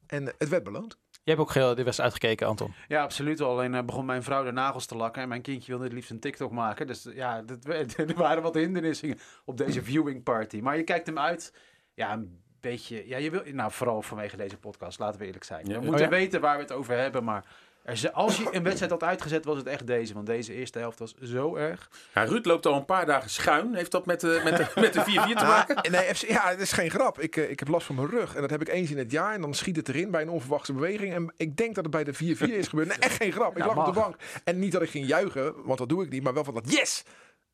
En 0.07 0.25
het 0.37 0.49
werd 0.49 0.63
beloond. 0.63 0.97
Jij 1.11 1.35
hebt 1.35 1.39
ook 1.47 1.53
heel 1.53 1.75
de 1.75 1.83
wedstrijd 1.83 2.11
uitgekeken, 2.11 2.47
Anton. 2.47 2.73
Ja, 2.87 3.01
absoluut. 3.03 3.41
Alleen 3.41 3.75
eh, 3.75 3.83
begon 3.83 4.05
mijn 4.05 4.23
vrouw 4.23 4.43
de 4.43 4.51
nagels 4.51 4.85
te 4.85 4.95
lakken. 4.95 5.21
En 5.21 5.27
mijn 5.27 5.41
kindje 5.41 5.67
wilde 5.71 5.83
het 5.83 5.93
liefst 5.93 6.09
een 6.11 6.19
TikTok 6.19 6.51
maken. 6.51 6.87
Dus 6.87 7.07
ja, 7.13 7.41
dat, 7.41 7.65
er 7.97 8.13
waren 8.15 8.43
wat 8.43 8.53
hindernissen 8.55 9.19
op 9.45 9.57
deze 9.57 9.83
viewing 9.83 10.23
party. 10.23 10.59
Maar 10.59 10.77
je 10.77 10.83
kijkt 10.83 11.07
hem 11.07 11.19
uit. 11.19 11.53
Ja, 11.93 12.13
een 12.13 12.41
beetje. 12.61 13.07
Ja, 13.07 13.17
je 13.17 13.29
wil. 13.31 13.41
Nou, 13.45 13.71
vooral 13.71 14.01
vanwege 14.01 14.37
deze 14.37 14.57
podcast, 14.57 14.99
laten 14.99 15.19
we 15.19 15.25
eerlijk 15.25 15.43
zijn. 15.43 15.65
Ja. 15.65 15.71
We 15.71 15.77
Oh, 15.77 15.85
moeten 15.85 16.03
ja. 16.03 16.09
weten 16.09 16.41
waar 16.41 16.55
we 16.55 16.61
het 16.61 16.71
over 16.71 16.97
hebben. 16.97 17.23
Maar 17.23 17.45
er, 17.83 18.11
als 18.11 18.37
je 18.37 18.47
een 18.51 18.63
wedstrijd 18.63 18.91
had 18.91 19.03
uitgezet, 19.03 19.45
was 19.45 19.57
het 19.57 19.67
echt 19.67 19.87
deze. 19.87 20.13
Want 20.13 20.25
deze 20.25 20.53
eerste 20.53 20.79
helft 20.79 20.99
was 20.99 21.13
zo 21.21 21.55
erg. 21.55 21.89
Ja, 22.13 22.23
Ruud 22.23 22.45
loopt 22.45 22.65
al 22.65 22.75
een 22.75 22.85
paar 22.85 23.05
dagen 23.05 23.29
schuin. 23.29 23.75
Heeft 23.75 23.91
dat 23.91 24.05
met 24.05 24.19
de, 24.19 24.41
met 24.43 24.57
de, 24.57 24.67
met 24.75 24.93
de 24.93 24.99
4-4 24.99 25.03
te 25.37 25.45
maken? 25.45 25.75
Ah, 25.75 25.91
nee, 25.91 26.15
FC 26.15 26.27
ja, 26.27 26.49
het 26.49 26.59
is 26.59 26.71
geen 26.71 26.89
grap. 26.89 27.19
Ik, 27.19 27.35
eh, 27.35 27.49
ik 27.49 27.59
heb 27.59 27.67
last 27.67 27.85
van 27.85 27.95
mijn 27.95 28.09
rug. 28.09 28.35
En 28.35 28.41
dat 28.41 28.49
heb 28.49 28.61
ik 28.61 28.67
eens 28.69 28.91
in 28.91 28.97
het 28.97 29.11
jaar. 29.11 29.33
En 29.33 29.41
dan 29.41 29.53
schiet 29.53 29.75
het 29.75 29.89
erin 29.89 30.11
bij 30.11 30.21
een 30.21 30.29
onverwachte 30.29 30.73
beweging. 30.73 31.13
En 31.13 31.33
ik 31.37 31.57
denk 31.57 31.75
dat 31.75 31.83
het 31.83 31.93
bij 31.93 32.03
de 32.03 32.13
4-4 32.13 32.17
is 32.53 32.67
gebeurd. 32.67 32.87
Nee, 32.87 32.97
echt 32.99 33.15
geen 33.15 33.31
grap. 33.31 33.51
Ik 33.51 33.63
Ja, 33.63 33.65
lag 33.65 33.87
op 33.87 33.93
de 33.93 33.99
bank. 33.99 34.15
En 34.43 34.59
niet 34.59 34.71
dat 34.71 34.81
ik 34.81 34.89
ging 34.89 35.07
juichen, 35.07 35.53
want 35.65 35.77
dat 35.77 35.89
doe 35.89 36.03
ik 36.03 36.09
niet. 36.09 36.23
Maar 36.23 36.33
wel 36.33 36.43
van 36.43 36.53
dat 36.53 36.71
yes! 36.71 37.03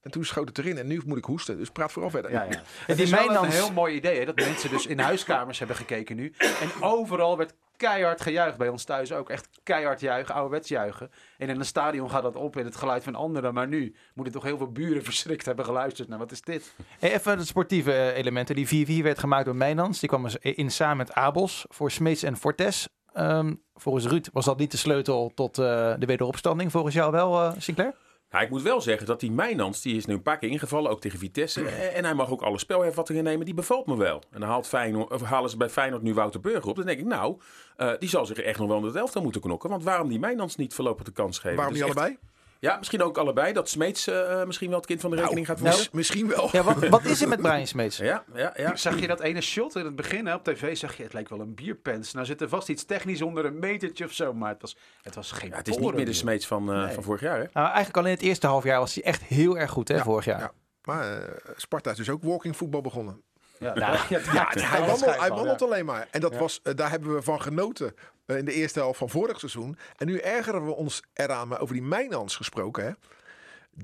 En 0.03 0.11
toen 0.11 0.25
schoot 0.25 0.47
het 0.47 0.57
erin. 0.57 0.77
En 0.77 0.87
nu 0.87 1.01
moet 1.05 1.17
ik 1.17 1.25
hoesten. 1.25 1.57
Dus 1.57 1.69
praat 1.69 1.91
vooral 1.91 2.11
verder. 2.11 2.31
Ja, 2.31 2.43
ja. 2.43 2.49
die 2.49 2.59
Het 2.85 2.99
is 2.99 3.09
wel 3.09 3.43
een 3.43 3.49
heel 3.49 3.71
mooi 3.71 3.95
idee, 3.95 4.19
hè, 4.19 4.25
dat 4.25 4.35
mensen 4.35 4.69
dus 4.69 4.85
in 4.85 4.99
huiskamers 4.99 5.59
hebben 5.59 5.75
gekeken 5.75 6.15
nu. 6.15 6.33
En 6.37 6.81
overal 6.81 7.37
werd 7.37 7.53
keihard 7.77 8.21
gejuicht. 8.21 8.57
Bij 8.57 8.69
ons 8.69 8.83
thuis 8.83 9.11
ook 9.11 9.29
echt 9.29 9.49
keihard 9.63 9.99
juichen, 9.99 10.35
ouderwets 10.35 10.69
juichen. 10.69 11.11
En 11.37 11.49
in 11.49 11.59
een 11.59 11.65
stadion 11.65 12.09
gaat 12.09 12.23
dat 12.23 12.35
op 12.35 12.57
in 12.57 12.65
het 12.65 12.75
geluid 12.75 13.03
van 13.03 13.15
anderen. 13.15 13.53
Maar 13.53 13.67
nu 13.67 13.95
moeten 14.13 14.33
toch 14.33 14.43
heel 14.43 14.57
veel 14.57 14.71
buren 14.71 15.03
verschrikt 15.11 15.45
hebben 15.45 15.65
geluisterd 15.65 16.07
naar 16.07 16.19
wat 16.19 16.31
is 16.31 16.41
dit? 16.41 16.73
Hey, 16.99 17.13
even 17.13 17.37
de 17.37 17.45
sportieve 17.45 17.91
eh, 17.91 18.17
elementen. 18.17 18.55
Die 18.55 19.01
4-4 19.01 19.03
werd 19.03 19.19
gemaakt 19.19 19.45
door 19.45 19.55
Mijnans. 19.55 19.99
Die 19.99 20.09
kwam 20.09 20.23
dus 20.23 20.37
in 20.37 20.71
samen 20.71 20.97
met 20.97 21.13
Abels 21.13 21.65
voor 21.69 21.91
Smeets 21.91 22.23
en 22.23 22.37
Fortes. 22.37 22.87
Ehm, 23.13 23.53
volgens 23.75 24.05
Ruud 24.05 24.27
was 24.31 24.45
dat 24.45 24.57
niet 24.57 24.71
de 24.71 24.77
sleutel 24.77 25.31
tot 25.35 25.57
eh, 25.57 25.93
de 25.97 26.05
wederopstanding. 26.05 26.71
Volgens 26.71 26.95
jou 26.95 27.11
wel, 27.11 27.41
eh, 27.41 27.51
Sinclair? 27.57 27.93
Nou, 28.33 28.45
ik 28.45 28.51
moet 28.51 28.61
wel 28.61 28.81
zeggen 28.81 29.07
dat 29.07 29.19
die 29.19 29.31
Mijnans, 29.31 29.81
die 29.81 29.95
is 29.95 30.05
nu 30.05 30.13
een 30.13 30.21
paar 30.21 30.37
keer 30.37 30.49
ingevallen, 30.49 30.91
ook 30.91 31.01
tegen 31.01 31.19
Vitesse. 31.19 31.61
Eh, 31.65 31.97
En 31.97 32.03
hij 32.03 32.13
mag 32.13 32.29
ook 32.31 32.41
alle 32.41 32.57
spelhervattingen 32.59 33.23
nemen, 33.23 33.45
die 33.45 33.53
bevalt 33.53 33.85
me 33.87 33.97
wel. 33.97 34.21
En 34.31 34.39
dan 34.39 34.49
haalt 34.49 34.67
Feyenoord, 34.67 35.11
of 35.11 35.21
halen 35.21 35.49
ze 35.49 35.57
bij 35.57 35.69
Feyenoord 35.69 36.01
nu 36.01 36.13
Wouter 36.13 36.39
Burger 36.39 36.69
op. 36.69 36.75
Dan 36.75 36.85
denk 36.85 36.99
ik, 36.99 37.05
nou, 37.05 37.37
eh, 37.77 37.91
die 37.99 38.09
zal 38.09 38.25
zich 38.25 38.37
echt 38.37 38.59
nog 38.59 38.67
wel 38.67 38.77
in 38.77 38.83
het 38.85 38.95
elftal 38.95 39.21
moeten 39.21 39.41
knokken. 39.41 39.69
Want 39.69 39.83
waarom 39.83 40.07
die 40.09 40.19
Mijnans 40.19 40.55
niet 40.55 40.73
voorlopig 40.73 41.05
de 41.05 41.11
kans 41.11 41.39
geven? 41.39 41.57
Waarom 41.57 41.75
is 41.75 41.81
echt- 41.81 41.89
allebei? 41.97 42.17
Ja, 42.63 42.77
misschien 42.77 43.01
ook 43.01 43.17
allebei. 43.17 43.53
Dat 43.53 43.69
Smeets 43.69 44.07
eh, 44.07 44.41
eh, 44.41 44.45
misschien 44.47 44.67
wel 44.69 44.77
het 44.77 44.85
kind 44.87 45.01
van 45.01 45.09
de 45.09 45.15
rekening 45.15 45.45
gaat 45.45 45.59
worden. 45.59 45.77
Mis- 45.79 45.89
misschien 45.91 46.27
wel. 46.27 46.49
Ja, 46.51 46.63
wat, 46.63 46.87
wat 46.87 47.03
is 47.05 47.21
er 47.21 47.27
met 47.27 47.41
Brian 47.41 47.67
Smeets? 47.67 47.97
Ja, 47.97 48.23
ja, 48.33 48.53
ja. 48.55 48.75
Zag 48.85 48.99
je 48.99 49.07
dat 49.07 49.19
ene 49.19 49.41
shot 49.41 49.75
in 49.75 49.85
het 49.85 49.95
begin 49.95 50.25
hè, 50.25 50.33
op 50.33 50.43
tv? 50.43 50.77
Zag 50.77 50.97
je, 50.97 51.03
het 51.03 51.13
lijkt 51.13 51.29
wel 51.29 51.39
een 51.39 51.55
bierpens. 51.55 52.13
Nou 52.13 52.25
zit 52.25 52.41
er 52.41 52.49
vast 52.49 52.69
iets 52.69 52.83
technisch 52.85 53.21
onder 53.21 53.45
een 53.45 53.59
metertje 53.59 54.05
of 54.05 54.11
zo. 54.11 54.33
Maar 54.33 54.49
het 54.49 54.61
was, 54.61 54.77
het 55.01 55.15
was 55.15 55.31
geen 55.31 55.49
Ja, 55.49 55.55
het 55.57 55.67
is 55.67 55.77
niet 55.77 55.93
meer 55.93 56.05
de. 56.05 56.13
Smeets 56.13 56.47
van, 56.47 56.71
eh, 56.73 56.83
Nee. 56.83 56.93
van 56.93 57.03
vorig 57.03 57.21
jaar, 57.21 57.37
hè? 57.39 57.45
Nou, 57.53 57.65
eigenlijk 57.67 57.97
al 57.97 58.05
in 58.05 58.11
het 58.11 58.21
eerste 58.21 58.47
half 58.47 58.63
jaar 58.63 58.79
was 58.79 58.93
hij 58.93 59.03
echt 59.03 59.21
heel 59.23 59.57
erg 59.57 59.71
goed, 59.71 59.87
hè, 59.87 59.95
Ja, 59.95 60.03
vorig 60.03 60.25
jaar. 60.25 60.39
ja. 60.39 60.51
Maar 60.83 61.21
eh, 61.23 61.29
Sparta 61.55 61.91
is 61.91 61.97
dus 61.97 62.09
ook 62.09 62.23
walking 62.23 62.57
voetbal 62.57 62.81
begonnen. 62.81 63.21
Ja, 63.63 63.73
nou, 63.73 63.97
ja, 64.09 64.19
Ja, 64.33 64.47
hij, 64.59 64.79
wandelt, 64.79 65.19
hij 65.19 65.29
wandelt 65.29 65.61
al. 65.61 65.67
alleen 65.67 65.85
maar. 65.85 66.07
En 66.11 66.21
dat 66.21 66.35
was, 66.37 66.61
eh, 66.61 66.75
daar 66.75 66.89
hebben 66.89 67.13
we 67.15 67.21
van 67.21 67.41
genoten 67.41 67.95
eh, 68.25 68.37
in 68.37 68.45
de 68.45 68.53
eerste 68.53 68.79
helft 68.79 68.97
van 68.97 69.09
vorig 69.09 69.39
seizoen. 69.39 69.77
En 69.97 70.07
nu 70.07 70.17
ergeren 70.17 70.65
we 70.65 70.75
ons 70.75 71.03
eraan, 71.13 71.47
maar 71.47 71.59
over 71.59 71.73
die 71.73 71.83
Mijnans 71.83 72.35
gesproken. 72.35 72.85
Hè? 72.85 72.91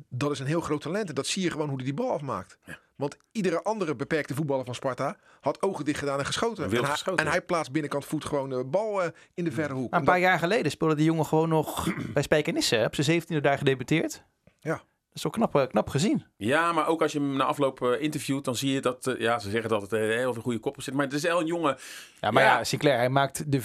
Dat 0.09 0.31
is 0.31 0.39
een 0.39 0.45
heel 0.45 0.61
groot 0.61 0.81
talent. 0.81 1.09
En 1.09 1.15
dat 1.15 1.27
zie 1.27 1.43
je 1.43 1.51
gewoon 1.51 1.67
hoe 1.67 1.75
hij 1.75 1.85
die 1.85 1.93
bal 1.93 2.11
afmaakt. 2.11 2.57
Want 2.95 3.17
iedere 3.31 3.63
andere 3.63 3.95
beperkte 3.95 4.35
voetballer 4.35 4.65
van 4.65 4.75
Sparta 4.75 5.17
had 5.39 5.61
ogen 5.61 5.85
dicht 5.85 5.99
gedaan 5.99 6.19
en 6.19 6.25
geschoten. 6.25 6.63
En 6.63 6.69
hij, 6.69 6.83
geschoten. 6.83 7.25
en 7.25 7.31
hij 7.31 7.41
plaatst 7.41 7.71
binnenkant 7.71 8.05
voet 8.05 8.25
gewoon 8.25 8.49
de 8.49 8.63
bal 8.63 9.03
eh, 9.03 9.09
in 9.33 9.43
de 9.43 9.51
verre 9.51 9.73
hoek. 9.73 9.89
Maar 9.89 9.99
een 9.99 10.05
En 10.05 10.11
paar 10.11 10.21
jaar 10.21 10.39
geleden 10.39 10.71
speelde 10.71 10.95
die 10.95 11.05
jongen 11.05 11.25
gewoon 11.25 11.49
nog 11.49 11.87
bij 12.13 12.23
Spijkenisse. 12.23 12.83
Op 12.85 12.95
zijn 12.95 13.21
17e 13.21 13.41
daar 13.41 13.57
gedebuteerd. 13.57 14.23
Ja. 14.59 14.81
Dat 15.09 15.17
is 15.17 15.23
wel 15.39 15.47
knap, 15.49 15.69
knap 15.69 15.89
gezien. 15.89 16.23
Ja, 16.37 16.71
maar 16.71 16.87
ook 16.87 17.01
als 17.01 17.11
je 17.11 17.19
hem 17.19 17.35
na 17.35 17.43
afloop 17.43 17.81
eh, 17.81 18.01
interviewt, 18.01 18.45
dan 18.45 18.55
zie 18.55 18.71
je 18.73 18.81
dat... 18.81 19.07
eh, 19.07 19.19
ja, 19.19 19.39
ze 19.39 19.49
zeggen 19.49 19.69
dat 19.69 19.81
het 19.81 19.93
eh, 19.93 19.99
heel 19.99 20.33
veel 20.33 20.41
goede 20.41 20.59
koppen 20.59 20.83
zit. 20.83 20.93
Maar 20.93 21.05
het 21.05 21.13
is 21.13 21.21
wel 21.21 21.39
een 21.39 21.45
jongen... 21.45 21.77
Ja, 22.21 22.31
maar 22.31 22.43
ja, 22.43 22.57
Ja. 22.57 22.63
Sinclair, 22.63 22.97
hij 22.97 23.09
maakt 23.09 23.51
de 23.51 23.61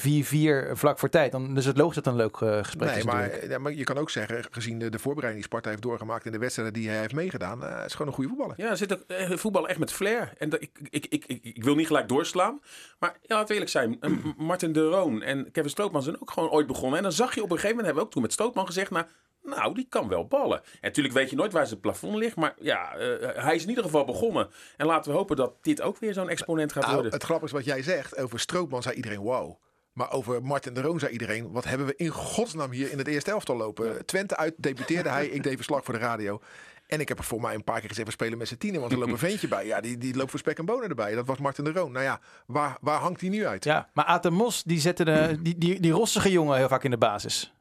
4-4 0.73 0.73
vlak 0.77 0.99
voor 0.99 1.09
tijd. 1.09 1.33
Dan 1.33 1.57
is 1.57 1.67
het 1.67 1.77
logisch 1.77 1.95
dat 1.95 2.05
het 2.05 2.15
een 2.15 2.21
leuk 2.21 2.37
gesprek 2.65 2.89
Nee, 2.89 2.99
is 2.99 3.05
maar, 3.05 3.49
ja, 3.49 3.59
maar 3.59 3.73
je 3.73 3.85
kan 3.85 3.99
ook 3.99 4.11
zeggen, 4.11 4.45
gezien 4.51 4.79
de, 4.79 4.91
de 4.91 4.99
voorbereiding 4.99 5.45
die 5.45 5.53
Sparta 5.53 5.71
heeft 5.71 5.83
doorgemaakt 5.83 6.27
in 6.27 6.33
de 6.33 6.39
wedstrijden 6.39 6.75
die 6.75 6.89
hij 6.89 6.99
heeft 6.99 7.15
meegedaan, 7.15 7.85
is 7.85 7.93
gewoon 7.93 8.07
een 8.07 8.13
goede 8.15 8.29
voetballer. 8.29 8.55
Ja, 8.57 8.75
zit 8.75 8.93
ook 8.93 9.39
voetballen 9.39 9.69
echt 9.69 9.79
met 9.79 9.93
flair. 9.93 10.33
En 10.39 10.49
dat, 10.49 10.63
ik, 10.63 10.79
ik, 10.91 11.07
ik, 11.07 11.25
ik, 11.27 11.43
ik 11.43 11.65
wil 11.65 11.75
niet 11.75 11.87
gelijk 11.87 12.09
doorslaan. 12.09 12.61
Maar 12.99 13.17
ja, 13.23 13.35
laten 13.35 13.47
we 13.47 13.53
eerlijk 13.53 13.71
zijn. 13.71 13.99
Martin 14.37 14.73
de 14.73 14.89
Roon 14.89 15.23
en 15.23 15.51
Kevin 15.51 15.71
Strootman 15.71 16.03
zijn 16.03 16.21
ook 16.21 16.31
gewoon 16.31 16.51
ooit 16.51 16.67
begonnen. 16.67 16.97
En 16.97 17.03
dan 17.03 17.13
zag 17.13 17.35
je 17.35 17.43
op 17.43 17.51
een 17.51 17.57
gegeven 17.57 17.77
moment, 17.77 17.87
hebben 17.87 18.03
we 18.03 18.09
ook 18.09 18.13
toen 18.13 18.23
met 18.23 18.33
Strootman 18.33 18.67
gezegd... 18.67 18.91
Nou, 18.91 19.05
nou, 19.45 19.75
die 19.75 19.87
kan 19.89 20.09
wel 20.09 20.27
ballen. 20.27 20.59
En 20.59 20.65
natuurlijk 20.81 21.15
weet 21.15 21.31
je 21.31 21.37
nooit 21.37 21.53
waar 21.53 21.67
zijn 21.67 21.81
plafond 21.81 22.15
ligt. 22.15 22.37
Maar 22.37 22.55
ja, 22.61 22.97
eh, 22.97 23.45
hij 23.45 23.55
is 23.55 23.63
in 23.63 23.69
ieder 23.69 23.85
geval 23.85 24.05
begonnen. 24.05 24.49
En 24.77 24.87
laten 24.87 25.11
we 25.13 25.17
hopen 25.17 25.37
dat 25.37 25.53
dit 25.61 25.83
ook 25.83 25.99
weer 25.99 26.13
zo'n 26.15 26.29
exponent 26.29 26.73
gaat 26.73 26.83
Nou, 26.83 26.95
worden. 26.95 27.13
het 27.13 27.23
grappige 27.23 27.47
is 27.47 27.65
wat 27.65 27.75
jij 27.75 27.83
zegt. 27.83 28.17
Over 28.19 28.41
Stroopman 28.41 28.83
zei 28.83 28.95
iedereen 28.95 29.21
wow. 29.21 29.57
Maar 29.93 30.13
over 30.13 30.43
Martin 30.43 30.75
de 30.75 30.81
Roon 30.81 30.99
zei 30.99 31.13
iedereen... 31.13 31.53
wat 31.53 31.65
hebben 31.65 31.87
we 31.87 31.95
in 31.97 32.09
godsnaam 32.09 32.71
hier 32.71 32.91
in 32.91 32.99
het 32.99 33.07
eerste 33.07 33.31
elftal 33.31 33.57
lopen. 33.57 34.07
Twente 34.07 34.37
uit 34.37 34.55
debuteerde 34.57 35.09
hij. 35.09 35.27
Ik 35.27 35.43
deed 35.43 35.57
verslag 35.57 35.85
voor 35.85 35.95
de 35.95 36.01
radio. 36.01 36.41
En 36.87 37.01
ik 37.01 37.09
heb 37.09 37.19
er 37.19 37.25
voor 37.25 37.41
mij 37.41 37.55
een 37.55 37.65
paar 37.65 37.81
keer 37.81 37.89
gezegd... 37.89 38.07
we 38.07 38.13
spelen 38.13 38.39
met 38.39 38.49
z'n 38.49 38.57
tienen, 38.57 38.81
want 38.81 38.93
er 38.93 38.99
loopt 38.99 39.11
een 39.13 39.19
ventje 39.31 39.49
bij. 39.49 39.67
Ja, 39.67 39.81
die, 39.81 39.99
die 39.99 40.17
loopt 40.17 40.31
voor 40.31 40.39
spek 40.39 40.59
en 40.59 40.65
bonen 40.65 40.89
erbij. 40.89 41.15
Dat 41.15 41.27
was 41.27 41.39
Martin 41.39 41.65
de 41.65 41.73
Roon. 41.73 41.93
Nou 41.93 42.05
ja, 42.05 42.21
waar, 42.47 42.77
waar 42.81 43.01
hangt 43.01 43.21
hij 43.21 43.31
nu 43.31 43.47
uit? 43.47 43.65
Ja, 43.65 43.89
maar 43.93 44.05
Aten 44.05 44.33
Mos, 44.33 44.63
die 44.63 44.81
zette 44.81 45.05
de, 45.05 45.39
die, 45.41 45.59
die, 45.59 45.81
die 45.81 45.93
rossige 45.93 46.31
jongen 46.31 46.57
heel 46.57 46.69
vaak 46.69 46.85
in 46.85 46.91
de 46.91 46.99
basis. 46.99 47.55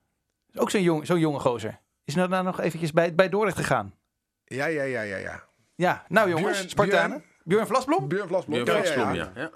Ook 0.56 0.70
zo'n 0.70 0.82
jong, 0.82 1.06
zo'n 1.06 1.20
jonge 1.20 1.40
gozer. 1.40 1.80
Is 2.04 2.16
nou 2.16 2.30
daar 2.30 2.44
nog 2.44 2.60
eventjes 2.60 2.92
bij, 2.92 3.16
bij 3.16 3.30
Dordrecht 3.30 3.58
gegaan? 3.58 3.94
Ja, 4.46 4.66
ja, 4.66 4.84
ja, 4.84 5.02
ja. 5.02 5.18
ja. 5.18 5.44
Ja, 5.76 6.06
nou 6.08 6.30
jongens, 6.30 6.58
Björn- 6.58 6.70
Spartanen. 6.70 7.24
Björn 7.44 7.68
Vlasblom? 7.68 8.08
Björn 8.08 8.28
Vlasblom. 8.28 8.66
Vlasblom, 8.66 9.14
ja. 9.14 9.14
ja. 9.14 9.32
ja. 9.36 9.52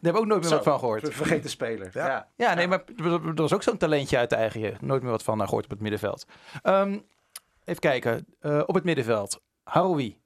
Daar 0.00 0.12
hebben 0.12 0.12
we 0.12 0.18
ook 0.18 0.26
nooit 0.26 0.40
meer 0.40 0.48
Zo, 0.48 0.54
wat 0.54 0.64
van 0.64 0.78
gehoord. 0.78 1.14
Vergeten 1.14 1.50
speler. 1.50 1.90
Ja. 1.92 2.06
Ja. 2.06 2.28
Ja, 2.36 2.54
nee, 2.54 2.68
maar 2.68 2.82
er 2.96 3.34
was 3.34 3.52
ook 3.52 3.62
zo'n 3.62 3.76
talentje 3.76 4.16
uit 4.18 4.30
de 4.30 4.36
eigen 4.36 4.60
je. 4.60 4.74
Nooit 4.80 5.02
meer 5.02 5.10
wat 5.10 5.22
van 5.22 5.40
eh, 5.40 5.44
gehoord 5.48 5.64
op 5.64 5.70
het 5.70 5.80
middenveld. 5.80 6.26
Ehm, 6.62 6.98
even 7.64 7.80
kijken. 7.80 8.26
Eh, 8.40 8.62
op 8.66 8.74
het 8.74 8.84
middenveld. 8.84 9.42
Haroui. 9.62 10.20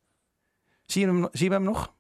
Zie 0.87 1.00
je 1.00 1.12
hem, 1.12 1.28
zie 1.33 1.47
je 1.49 1.52
hem 1.54 1.62
nog? 1.62 1.92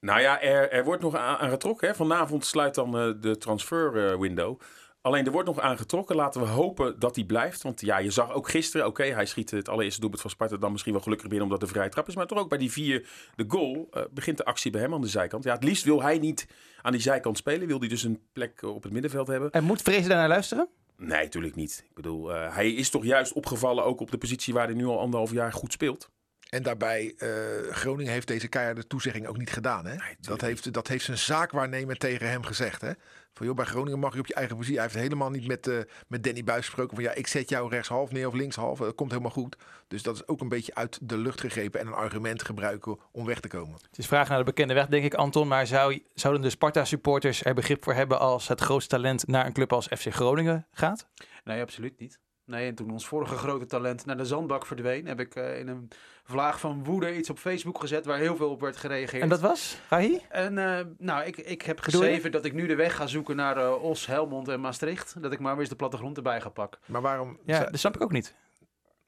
Nou 0.00 0.20
ja, 0.20 0.40
er, 0.40 0.70
er 0.70 0.84
wordt 0.84 1.02
nog 1.02 1.16
aan, 1.16 1.36
aan 1.36 1.50
getrokken. 1.50 1.88
Hè. 1.88 1.94
Vanavond 1.94 2.44
sluit 2.46 2.74
dan 2.74 2.98
eh, 2.98 3.10
de 3.20 3.36
transfer 3.38 4.10
eh, 4.12 4.18
window. 4.18 4.60
Alleen 5.02 5.26
er 5.26 5.32
wordt 5.32 5.48
nog 5.48 5.60
aan 5.60 5.76
getrokken. 5.76 6.16
Laten 6.16 6.40
we 6.40 6.46
hopen 6.46 6.98
dat 6.98 7.14
hij 7.14 7.24
blijft. 7.24 7.62
Want 7.62 7.80
ja, 7.80 7.98
je 7.98 8.10
zag 8.10 8.32
ook 8.32 8.48
gisteren, 8.50 8.86
oké, 8.86 9.02
hij 9.02 9.26
schiet 9.26 9.50
het 9.50 9.68
allereerste 9.68 10.00
doelpunt 10.00 10.22
van 10.22 10.30
Sparta 10.30 10.56
dan 10.56 10.72
misschien 10.72 10.92
wel 10.92 11.02
gelukkig 11.02 11.28
binnen 11.28 11.46
omdat 11.46 11.60
de 11.60 11.74
vrije 11.74 11.88
trap 11.88 12.08
is. 12.08 12.16
Maar 12.16 12.26
toch 12.26 12.38
ook 12.38 12.48
bij 12.48 12.58
die 12.58 12.72
vier, 12.72 13.08
de 13.34 13.44
goal, 13.48 13.88
eh, 13.90 14.02
begint 14.10 14.36
de 14.36 14.44
actie 14.44 14.70
bij 14.70 14.80
hem 14.80 14.94
aan 14.94 15.00
de 15.00 15.08
zijkant. 15.08 15.44
Ja, 15.44 15.54
het 15.54 15.64
liefst 15.64 15.84
wil 15.84 16.02
hij 16.02 16.18
niet 16.18 16.46
aan 16.82 16.92
die 16.92 17.00
zijkant 17.00 17.36
spelen. 17.36 17.66
Wil 17.66 17.78
hij 17.78 17.88
dus 17.88 18.02
een 18.02 18.20
plek 18.32 18.62
op 18.62 18.82
het 18.82 18.92
middenveld 18.92 19.26
hebben. 19.26 19.50
En 19.50 19.64
moet 19.64 19.82
Vrezen 19.82 20.08
daarnaar 20.08 20.28
luisteren? 20.28 20.68
Nee, 20.96 21.22
natuurlijk 21.22 21.54
niet. 21.54 21.84
Ik 21.88 21.94
bedoel, 21.94 22.34
eh, 22.34 22.54
hij 22.54 22.72
is 22.72 22.90
toch 22.90 23.04
juist 23.04 23.32
opgevallen 23.32 23.84
ook 23.84 24.00
op 24.00 24.10
de 24.10 24.18
positie 24.18 24.54
waar 24.54 24.66
hij 24.66 24.74
nu 24.74 24.86
al 24.86 25.00
anderhalf 25.00 25.32
jaar 25.32 25.52
goed 25.52 25.72
speelt. 25.72 26.10
En 26.52 26.62
daarbij, 26.62 27.14
eh, 27.18 27.28
Groningen 27.70 28.12
heeft 28.12 28.26
deze 28.26 28.48
keiharde 28.48 28.86
toezegging 28.86 29.26
ook 29.26 29.36
niet 29.36 29.52
gedaan. 29.52 29.86
Hè? 29.86 29.96
dat, 30.20 30.40
heeft, 30.40 30.72
dat 30.72 30.88
heeft 30.88 31.04
zijn 31.04 31.18
zaakwaarnemer 31.18 31.96
tegen 31.96 32.28
hem 32.28 32.42
gezegd. 32.42 32.80
Hè? 32.80 32.92
Van 33.34 33.46
joh, 33.46 33.54
bij 33.56 33.64
Groningen 33.64 33.98
mag 33.98 34.14
je 34.14 34.20
op 34.20 34.26
je 34.26 34.34
eigen 34.34 34.56
positie. 34.56 34.78
Hij 34.78 34.88
heeft 34.88 35.02
helemaal 35.02 35.30
niet 35.30 35.46
met, 35.46 35.66
eh, 35.66 35.78
met 36.08 36.24
Danny 36.24 36.44
Buis 36.44 36.64
gesproken 36.64 36.94
van 36.94 37.04
ja, 37.04 37.12
ik 37.12 37.26
zet 37.26 37.48
jou 37.48 37.70
rechtshalf 37.70 38.12
neer 38.12 38.26
of 38.26 38.34
linkshalf. 38.34 38.78
Dat 38.78 38.94
komt 38.94 39.10
helemaal 39.10 39.32
goed. 39.32 39.56
Dus 39.88 40.02
dat 40.02 40.14
is 40.14 40.26
ook 40.26 40.40
een 40.40 40.48
beetje 40.48 40.74
uit 40.74 40.98
de 41.02 41.18
lucht 41.18 41.40
gegrepen 41.40 41.80
en 41.80 41.86
een 41.86 41.92
argument 41.92 42.42
gebruiken 42.42 42.98
om 43.12 43.26
weg 43.26 43.40
te 43.40 43.48
komen. 43.48 43.78
Het 43.90 43.98
is 43.98 44.06
vraag 44.06 44.28
naar 44.28 44.38
de 44.38 44.44
bekende 44.44 44.74
weg, 44.74 44.86
denk 44.86 45.04
ik, 45.04 45.14
Anton. 45.14 45.48
Maar 45.48 45.66
zou, 45.66 46.02
zouden 46.14 46.42
de 46.42 46.50
Sparta-supporters 46.50 47.44
er 47.44 47.54
begrip 47.54 47.84
voor 47.84 47.94
hebben 47.94 48.18
als 48.18 48.48
het 48.48 48.60
grootste 48.60 48.96
talent 48.96 49.26
naar 49.26 49.46
een 49.46 49.52
club 49.52 49.72
als 49.72 49.86
FC 49.86 50.12
Groningen 50.12 50.66
gaat? 50.72 51.06
Nee, 51.44 51.62
absoluut 51.62 51.98
niet. 51.98 52.18
Nee, 52.44 52.68
en 52.68 52.74
toen 52.74 52.90
ons 52.90 53.06
vorige 53.06 53.36
grote 53.36 53.66
talent 53.66 54.06
naar 54.06 54.16
de 54.16 54.24
zandbak 54.24 54.66
verdween, 54.66 55.06
heb 55.06 55.20
ik 55.20 55.34
eh, 55.34 55.58
in 55.58 55.68
een 55.68 55.88
vlaag 56.24 56.60
van 56.60 56.84
woede 56.84 57.16
iets 57.16 57.30
op 57.30 57.38
Facebook 57.38 57.80
gezet 57.80 58.06
waar 58.06 58.18
heel 58.18 58.36
veel 58.36 58.50
op 58.50 58.60
werd 58.60 58.76
gereageerd. 58.76 59.22
En 59.22 59.28
dat 59.28 59.40
was? 59.40 59.78
Rahi? 59.88 60.20
En 60.28 60.58
eh, 60.58 60.84
nou, 60.98 61.24
ik, 61.24 61.36
ik 61.36 61.62
heb 61.62 61.80
geschreven 61.80 62.32
dat 62.32 62.44
ik 62.44 62.52
nu 62.52 62.66
de 62.66 62.74
weg 62.74 62.96
ga 62.96 63.06
zoeken 63.06 63.36
naar 63.36 63.56
eh, 63.56 63.82
Os, 63.84 64.06
Helmond 64.06 64.48
en 64.48 64.60
Maastricht. 64.60 65.22
Dat 65.22 65.32
ik 65.32 65.38
maar 65.38 65.50
weer 65.52 65.60
eens 65.60 65.68
de 65.68 65.76
plattegrond 65.76 66.16
erbij 66.16 66.40
ga 66.40 66.48
pakken. 66.48 66.80
Maar 66.86 67.00
waarom... 67.00 67.38
Ja, 67.44 67.64
dat 67.64 67.78
snap 67.80 67.94
ik 67.94 68.02
ook 68.02 68.12
niet. 68.12 68.34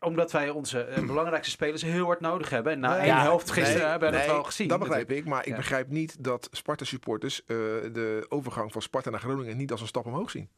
Omdat 0.01 0.33
wij 0.33 0.51
onze 0.51 0.89
belangrijkste 1.07 1.51
spelers 1.51 1.83
heel 1.83 2.05
hard 2.05 2.21
nodig 2.21 2.51
hebben. 2.51 2.73
En 2.73 2.81
na 2.81 2.89
Nee, 2.91 2.99
één 2.99 3.07
ja, 3.07 3.21
helft 3.23 3.51
gisteren 3.51 3.81
nee, 3.81 3.91
hebben 3.91 4.11
we 4.11 4.17
nee, 4.17 4.27
dat 4.27 4.35
wel 4.35 4.45
gezien. 4.45 4.69
Dat 4.69 4.79
begrijp 4.79 5.11
ik, 5.11 5.25
maar 5.25 5.41
ik 5.41 5.49
Ja. 5.49 5.57
begrijp 5.57 5.89
niet 5.89 6.25
dat 6.25 6.49
Sparta-supporters 6.53 7.41
eh, 7.45 7.57
de 7.93 8.27
overgang 8.29 8.73
van 8.73 8.83
Sparta 8.83 9.11
naar 9.11 9.21
Groningen 9.21 9.57
niet 9.57 9.71
als 9.71 9.81
een 9.81 9.87
stap 9.87 10.07
omhoog 10.07 10.31
zien. 10.31 10.49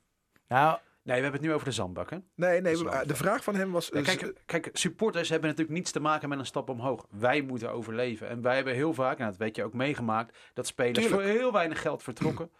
Nou, 0.48 0.78
we 1.14 1.22
hebben 1.22 1.40
het 1.40 1.48
nu 1.48 1.52
over 1.52 1.66
de 1.66 1.72
zandbak, 1.72 2.10
hè? 2.10 2.16
Nee, 2.34 2.60
nee, 2.60 2.74
de 3.06 3.16
vraag 3.16 3.44
van 3.44 3.54
hem 3.54 3.72
was... 3.72 3.88
Ja, 3.92 3.98
eh, 3.98 4.04
kijk, 4.04 4.32
kijk, 4.46 4.70
supporters 4.72 5.28
hebben 5.28 5.48
natuurlijk 5.48 5.76
niets 5.76 5.90
te 5.90 6.00
maken 6.00 6.28
met 6.28 6.38
een 6.38 6.46
stap 6.46 6.68
omhoog. 6.68 7.06
Wij 7.10 7.40
moeten 7.42 7.70
overleven. 7.70 8.28
En 8.28 8.42
wij 8.42 8.54
hebben 8.54 8.74
heel 8.74 8.94
vaak, 8.94 9.18
en 9.18 9.26
dat 9.26 9.36
weet 9.36 9.56
je 9.56 9.64
ook 9.64 9.72
meegemaakt, 9.72 10.38
dat 10.54 10.66
spelers 10.66 10.98
Tuurlijk. 10.98 11.22
voor 11.22 11.30
heel 11.30 11.52
weinig 11.52 11.80
geld 11.80 12.02
vertrokken. 12.02 12.50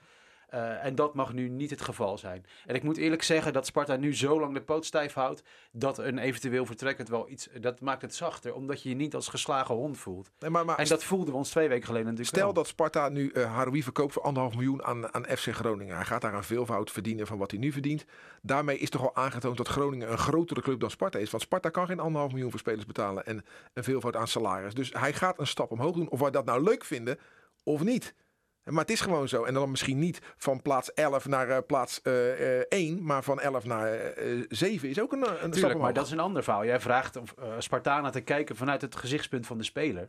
Eh, 0.46 0.84
en 0.84 0.94
dat 0.94 1.14
mag 1.14 1.32
nu 1.32 1.48
niet 1.48 1.70
het 1.70 1.80
geval 1.80 2.18
zijn. 2.18 2.46
En 2.66 2.74
ik 2.74 2.82
moet 2.82 2.96
eerlijk 2.96 3.22
zeggen 3.22 3.52
dat 3.52 3.66
Sparta 3.66 3.96
nu 3.96 4.14
zo 4.14 4.40
lang 4.40 4.54
de 4.54 4.62
poot 4.62 4.84
stijf 4.84 5.14
houdt, 5.14 5.42
dat 5.72 5.98
een 5.98 6.18
eventueel 6.18 6.66
vertrek 6.66 6.98
het 6.98 7.08
wel 7.08 7.28
iets, 7.28 7.48
dat 7.60 7.80
maakt 7.80 8.02
het 8.02 8.14
zachter, 8.14 8.54
omdat 8.54 8.82
je 8.82 8.88
je 8.88 8.94
niet 8.94 9.14
als 9.14 9.28
geslagen 9.28 9.74
hond 9.74 9.98
voelt. 9.98 10.30
nee, 10.38 10.50
maar, 10.50 10.64
maar 10.64 10.78
En 10.78 10.86
dat 10.86 11.04
voelden 11.04 11.30
we 11.30 11.38
ons 11.38 11.50
twee 11.50 11.68
weken 11.68 11.86
geleden 11.86 12.06
natuurlijk 12.06 12.34
Stel 12.36 12.44
wel. 12.44 12.54
dat 12.54 12.66
Sparta 12.66 13.08
nu 13.08 13.32
Haroui 13.34 13.82
verkoopt 13.82 14.12
voor 14.12 14.22
anderhalf 14.22 14.54
miljoen 14.54 14.84
aan, 14.84 15.14
aan 15.14 15.24
FC 15.24 15.48
Groningen. 15.54 15.96
Hij 15.96 16.04
gaat 16.04 16.20
daar 16.22 16.34
een 16.34 16.44
veelvoud 16.44 16.90
verdienen 16.90 17.26
van 17.26 17.38
wat 17.38 17.50
hij 17.50 17.60
nu 17.60 17.72
verdient. 17.72 18.04
Daarmee 18.42 18.78
is 18.78 18.90
toch 18.90 19.02
al 19.02 19.16
aangetoond 19.16 19.56
dat 19.56 19.68
Groningen 19.68 20.10
een 20.10 20.18
grotere 20.18 20.60
club 20.60 20.80
dan 20.80 20.90
Sparta 20.90 21.18
is. 21.18 21.30
Want 21.30 21.42
Sparta 21.42 21.68
kan 21.68 21.86
geen 21.86 22.00
anderhalf 22.00 22.32
miljoen 22.32 22.50
voor 22.50 22.60
spelers 22.60 22.86
betalen 22.86 23.26
en 23.26 23.44
een 23.72 23.84
veelvoud 23.84 24.16
aan 24.16 24.28
salaris. 24.28 24.74
Dus 24.74 24.92
hij 24.92 25.12
gaat 25.12 25.38
een 25.38 25.46
stap 25.46 25.70
omhoog 25.70 25.94
doen. 25.94 26.08
Of 26.08 26.20
wij 26.20 26.30
dat 26.30 26.44
nou 26.44 26.62
leuk 26.62 26.84
vinden 26.84 27.18
of 27.64 27.82
niet. 27.82 28.14
Maar 28.72 28.80
het 28.80 28.90
is 28.90 29.00
gewoon 29.00 29.28
zo. 29.28 29.44
En 29.44 29.54
dan 29.54 29.70
misschien 29.70 29.98
niet 29.98 30.20
van 30.36 30.62
plaats 30.62 30.92
11 30.94 31.26
naar 31.28 31.48
eh, 31.48 31.58
plaats 31.66 32.02
eh, 32.02 32.58
eh, 32.58 32.64
1, 32.68 33.04
maar 33.04 33.22
van 33.22 33.40
11 33.40 33.64
naar 33.64 33.92
eh, 33.94 34.42
7 34.48 34.88
is 34.88 35.00
ook 35.00 35.12
een, 35.12 35.18
een 35.20 35.26
stap 35.26 35.40
Tuurlijk, 35.40 35.64
omhoog. 35.64 35.82
maar 35.82 35.92
dat 35.92 36.06
is 36.06 36.10
een 36.10 36.20
ander 36.20 36.42
verhaal. 36.42 36.64
Jij 36.64 36.80
vraagt 36.80 37.16
of, 37.16 37.34
eh, 37.38 37.52
Spartanen 37.58 38.12
te 38.12 38.20
kijken 38.20 38.56
vanuit 38.56 38.80
het 38.80 38.96
gezichtspunt 38.96 39.46
van 39.46 39.58
de 39.58 39.64
speler. 39.64 40.08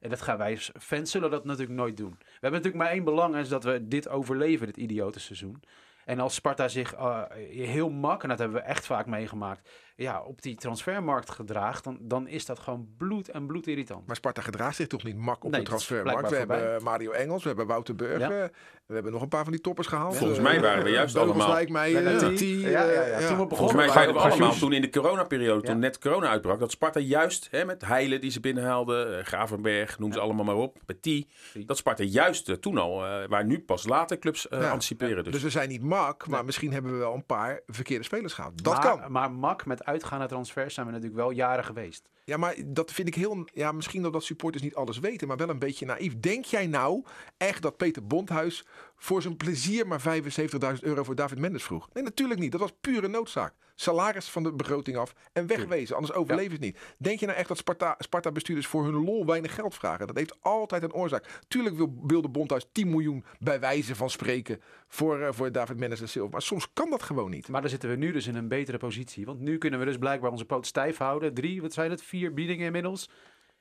En 0.00 0.10
dat 0.10 0.22
gaan 0.22 0.38
wij 0.38 0.58
fans 0.80 1.10
zullen 1.10 1.30
dat 1.30 1.44
natuurlijk 1.44 1.78
nooit 1.78 1.96
doen. 1.96 2.16
We 2.18 2.26
hebben 2.32 2.50
natuurlijk 2.60 2.84
maar 2.84 2.92
één 2.92 3.04
belang, 3.04 3.34
en 3.34 3.40
is 3.40 3.48
dat 3.48 3.64
we 3.64 3.88
dit 3.88 4.08
overleven, 4.08 4.66
dit 4.66 4.76
idiote 4.76 5.20
seizoen. 5.20 5.62
En 6.06 6.20
als 6.20 6.34
Sparta 6.34 6.68
zich 6.68 6.94
eh, 6.94 7.22
heel 7.50 7.88
mak, 7.90 8.22
en 8.22 8.28
dat 8.28 8.38
hebben 8.38 8.56
we 8.56 8.62
echt 8.62 8.86
vaak 8.86 9.06
meegemaakt, 9.06 9.68
ja, 9.96 10.22
op 10.22 10.42
die 10.42 10.54
transfermarkt 10.56 11.30
gedraagt, 11.30 11.84
dan, 11.84 11.98
dan 12.00 12.28
is 12.28 12.46
dat 12.46 12.58
gewoon 12.58 12.88
bloed 12.98 13.28
en 13.28 13.46
bloed 13.46 13.66
irritant. 13.66 14.06
Maar 14.06 14.16
Sparta 14.16 14.40
gedraagt 14.42 14.76
zich 14.76 14.86
toch 14.86 15.02
niet 15.04 15.16
mak 15.16 15.44
op 15.44 15.50
Nee, 15.50 15.60
de 15.60 15.66
transfermarkt. 15.66 16.30
We 16.30 16.36
hebben 16.36 16.82
Mario 16.82 17.10
Engels, 17.10 17.42
we 17.42 17.48
hebben 17.48 17.66
Wouter 17.66 17.94
Burger. 17.94 18.50
We 18.86 18.94
hebben 18.94 19.12
nog 19.12 19.22
een 19.22 19.28
paar 19.28 19.42
van 19.42 19.52
die 19.52 19.60
toppers 19.60 19.86
gehaald. 19.86 20.16
Volgens 20.16 20.38
Eh, 20.38 20.44
mij 20.44 20.60
waren 20.60 20.84
we 20.84 20.90
juist 20.90 21.14
Beugels 21.14 21.34
allemaal- 21.36 21.54
lijkt 21.54 21.70
mij. 21.70 21.90
Ja, 21.90 22.00
eh, 22.00 22.20
ja. 22.20 22.32
T, 22.34 22.40
Ja, 22.40 22.68
ja, 22.68 22.84
ja. 22.84 23.00
eh, 23.02 23.26
Toen 23.26 23.36
we 23.38 23.46
begonnen 23.46 23.56
Volgens 23.56 23.74
mij 23.78 23.86
waren 23.94 24.14
we 24.14 24.20
allemaal 24.20 24.54
toen 24.54 24.72
in 24.72 24.80
de 24.80 24.90
coronaperiode, 24.90 25.62
toen 25.62 25.74
Ja. 25.74 25.80
net 25.80 25.98
corona 25.98 26.28
uitbrak, 26.28 26.58
dat 26.58 26.70
Sparta 26.70 27.00
juist 27.00 27.48
hè, 27.50 27.64
met 27.64 27.84
Heilen 27.86 28.20
die 28.20 28.30
ze 28.30 28.40
binnenhaalden, 28.40 29.18
eh, 29.18 29.24
Gravenberg, 29.24 29.98
noem 29.98 30.12
ze 30.12 30.20
allemaal 30.20 30.44
maar 30.44 30.54
op, 30.54 30.78
Petit, 30.86 31.26
dat 31.66 31.76
Sparta 31.76 32.02
juist 32.02 32.48
eh, 32.48 32.54
toen 32.56 32.78
al, 32.78 33.04
eh, 33.04 33.28
waar 33.28 33.44
nu 33.44 33.60
pas 33.60 33.86
later 33.86 34.18
clubs 34.18 34.48
eh, 34.48 34.60
Ja. 34.60 34.70
anticiperen. 34.70 35.24
Dus. 35.24 35.32
Dus 35.32 35.42
we 35.42 35.50
zijn 35.50 35.68
niet 35.68 35.82
mak, 35.82 35.95
maar 36.28 36.44
misschien 36.44 36.72
hebben 36.72 36.92
we 36.92 36.98
wel 36.98 37.14
een 37.14 37.26
paar 37.26 37.60
verkeerde 37.66 38.04
spelers 38.04 38.32
gehad. 38.32 38.52
Dat 38.62 38.72
maar, 38.72 38.98
kan. 38.98 39.12
Maar 39.12 39.32
mak 39.32 39.66
met 39.66 39.84
uitgaande 39.84 40.26
transfers 40.26 40.74
zijn 40.74 40.86
we 40.86 40.92
natuurlijk 40.92 41.20
wel 41.20 41.30
jaren 41.30 41.64
geweest. 41.64 42.08
Ja, 42.24 42.36
maar 42.36 42.54
dat 42.66 42.92
vind 42.92 43.08
ik 43.08 43.14
heel. 43.14 43.44
Ja, 43.52 43.72
misschien 43.72 44.02
dat, 44.02 44.12
dat 44.12 44.24
supporters 44.24 44.62
niet 44.62 44.74
alles 44.74 44.98
weten, 44.98 45.28
maar 45.28 45.36
wel 45.36 45.48
een 45.48 45.58
beetje 45.58 45.86
naïef. 45.86 46.20
Denk 46.20 46.44
jij 46.44 46.66
nou 46.66 47.04
echt 47.36 47.62
dat 47.62 47.76
Peter 47.76 48.06
Bondhuis 48.06 48.66
voor 48.96 49.22
zijn 49.22 49.36
plezier 49.36 49.86
maar 49.86 50.00
75.000 50.00 50.80
euro 50.80 51.04
voor 51.04 51.14
David 51.14 51.38
Mendes 51.38 51.62
vroeg? 51.62 51.88
Nee, 51.92 52.04
natuurlijk 52.04 52.40
niet. 52.40 52.52
Dat 52.52 52.60
was 52.60 52.72
pure 52.80 53.08
noodzaak. 53.08 53.54
Salaris 53.78 54.28
van 54.28 54.42
de 54.42 54.52
begroting 54.52 54.96
af 54.96 55.14
en 55.32 55.46
wegwezen. 55.46 55.96
Anders 55.96 56.14
overleven 56.14 56.56
ze 56.56 56.60
niet. 56.60 56.78
Denk 56.98 57.20
je 57.20 57.26
nou 57.26 57.38
echt 57.38 57.48
dat 57.48 57.56
Sparta, 57.56 57.94
Sparta-bestuurders 57.98 58.66
voor 58.66 58.84
hun 58.84 59.04
lol 59.04 59.26
weinig 59.26 59.54
geld 59.54 59.74
vragen? 59.74 60.06
Dat 60.06 60.16
heeft 60.16 60.36
altijd 60.40 60.82
een 60.82 60.92
oorzaak. 60.92 61.40
Tuurlijk 61.48 61.76
wil, 61.76 61.94
wil 62.02 62.22
de 62.22 62.28
Bondhuis 62.28 62.66
10 62.72 62.90
miljoen 62.90 63.24
bij 63.38 63.60
wijze 63.60 63.94
van 63.94 64.10
spreken 64.10 64.60
voor, 64.88 65.20
eh, 65.20 65.32
voor 65.32 65.52
David 65.52 65.78
Mendes 65.78 66.00
en 66.00 66.08
Silva. 66.08 66.30
Maar 66.30 66.42
soms 66.42 66.72
kan 66.72 66.90
dat 66.90 67.02
gewoon 67.02 67.30
niet. 67.30 67.48
Maar 67.48 67.60
dan 67.60 67.70
zitten 67.70 67.88
we 67.88 67.96
nu 67.96 68.12
dus 68.12 68.26
in 68.26 68.34
een 68.34 68.48
betere 68.48 68.78
positie. 68.78 69.26
Want 69.26 69.40
nu 69.40 69.58
kunnen 69.58 69.78
we 69.78 69.84
dus 69.84 69.98
blijkbaar 69.98 70.30
onze 70.30 70.44
poot 70.44 70.66
stijf 70.66 70.96
houden. 70.98 71.34
Drie, 71.34 71.62
wat 71.62 71.72
zijn 71.72 71.90
het? 71.90 72.02
Vier 72.02 72.34
biedingen 72.34 72.66
inmiddels. 72.66 73.10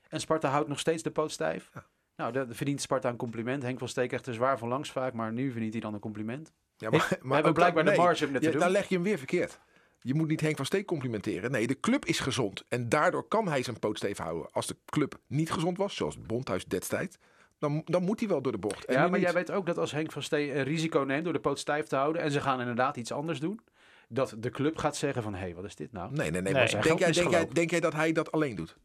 En 0.09 0.19
Sparta 0.19 0.49
houdt 0.49 0.69
nog 0.69 0.79
steeds 0.79 1.03
de 1.03 1.11
poot 1.11 1.31
stijf. 1.31 1.71
Nou, 2.15 2.31
dan 2.33 2.47
verdient 2.55 2.81
Sparta 2.81 3.09
een 3.09 3.15
compliment. 3.15 3.63
Henk 3.63 3.79
van 3.79 3.87
Steek 3.87 4.11
echt 4.11 4.27
er 4.27 4.33
zwaar 4.33 4.57
van 4.57 4.67
langs 4.67 4.91
vaak. 4.91 5.13
Maar 5.13 5.33
nu 5.33 5.51
verdient 5.51 5.73
hij 5.73 5.81
dan 5.81 5.93
een 5.93 5.99
compliment. 5.99 6.51
Ja, 6.77 6.89
maar, 6.89 7.07
We 7.21 7.33
hebben 7.33 7.45
ook 7.45 7.53
blijkbaar 7.53 7.83
dat- 7.85 7.95
de 7.95 8.01
marge 8.01 8.25
om 8.25 8.31
dit 8.31 8.41
te 8.41 8.49
doen. 8.49 8.59
Dan 8.59 8.69
leg 8.71 8.87
je 8.89 8.95
hem 8.95 9.03
weer 9.03 9.17
verkeerd. 9.17 9.59
Je 9.99 10.13
moet 10.13 10.27
niet 10.27 10.41
Henk 10.41 10.55
van 10.55 10.65
Steek 10.65 10.85
complimenteren. 10.85 11.51
Nee, 11.51 11.67
de 11.67 11.79
club 11.79 12.05
is 12.05 12.19
gezond. 12.19 12.63
En 12.69 12.89
daardoor 12.89 13.27
kan 13.27 13.47
hij 13.47 13.63
zijn 13.63 13.79
poot 13.79 13.97
stevig 13.97 14.17
houden. 14.25 14.51
Als 14.51 14.67
de 14.67 14.75
club 14.85 15.19
niet 15.27 15.51
gezond 15.51 15.77
was, 15.77 15.95
zoals 15.95 16.21
Bondhuis 16.21 16.65
destijds, 16.65 17.17
dan, 17.59 17.81
dan 17.85 18.03
moet 18.03 18.19
hij 18.19 18.29
wel 18.29 18.41
door 18.41 18.51
de 18.51 18.57
bocht. 18.57 18.85
En 18.85 18.93
ja, 18.93 18.99
maar 19.01 19.09
niet. 19.11 19.21
jij 19.21 19.33
weet 19.33 19.51
ook 19.51 19.65
dat 19.65 19.77
als 19.77 19.91
Henk 19.91 20.11
van 20.11 20.23
Steek 20.23 20.53
een 20.53 20.63
risico 20.63 20.99
neemt 20.99 21.23
door 21.23 21.33
de 21.33 21.39
poot 21.39 21.59
stijf 21.59 21.85
te 21.85 21.95
houden. 21.95 22.21
En 22.21 22.31
ze 22.31 22.41
gaan 22.41 22.59
inderdaad 22.59 22.97
iets 22.97 23.11
anders 23.11 23.39
doen. 23.39 23.59
Dat 24.09 24.35
de 24.37 24.49
club 24.49 24.77
gaat 24.77 24.95
zeggen 24.95 25.23
van, 25.23 25.33
hé, 25.33 25.39
hey, 25.39 25.55
wat 25.55 25.63
is 25.63 25.75
dit 25.75 25.91
nou? 25.91 26.11
Nee, 26.13 26.31
nee, 26.31 26.41
nee. 26.41 26.53
Maar 26.53 26.81
denk, 26.81 26.99
jij, 26.99 27.47
denk 27.53 27.69
jij 27.69 27.79
dat 27.79 27.93
hij 27.93 28.11
dat 28.11 28.31
alleen 28.31 28.55
doet? 28.55 28.77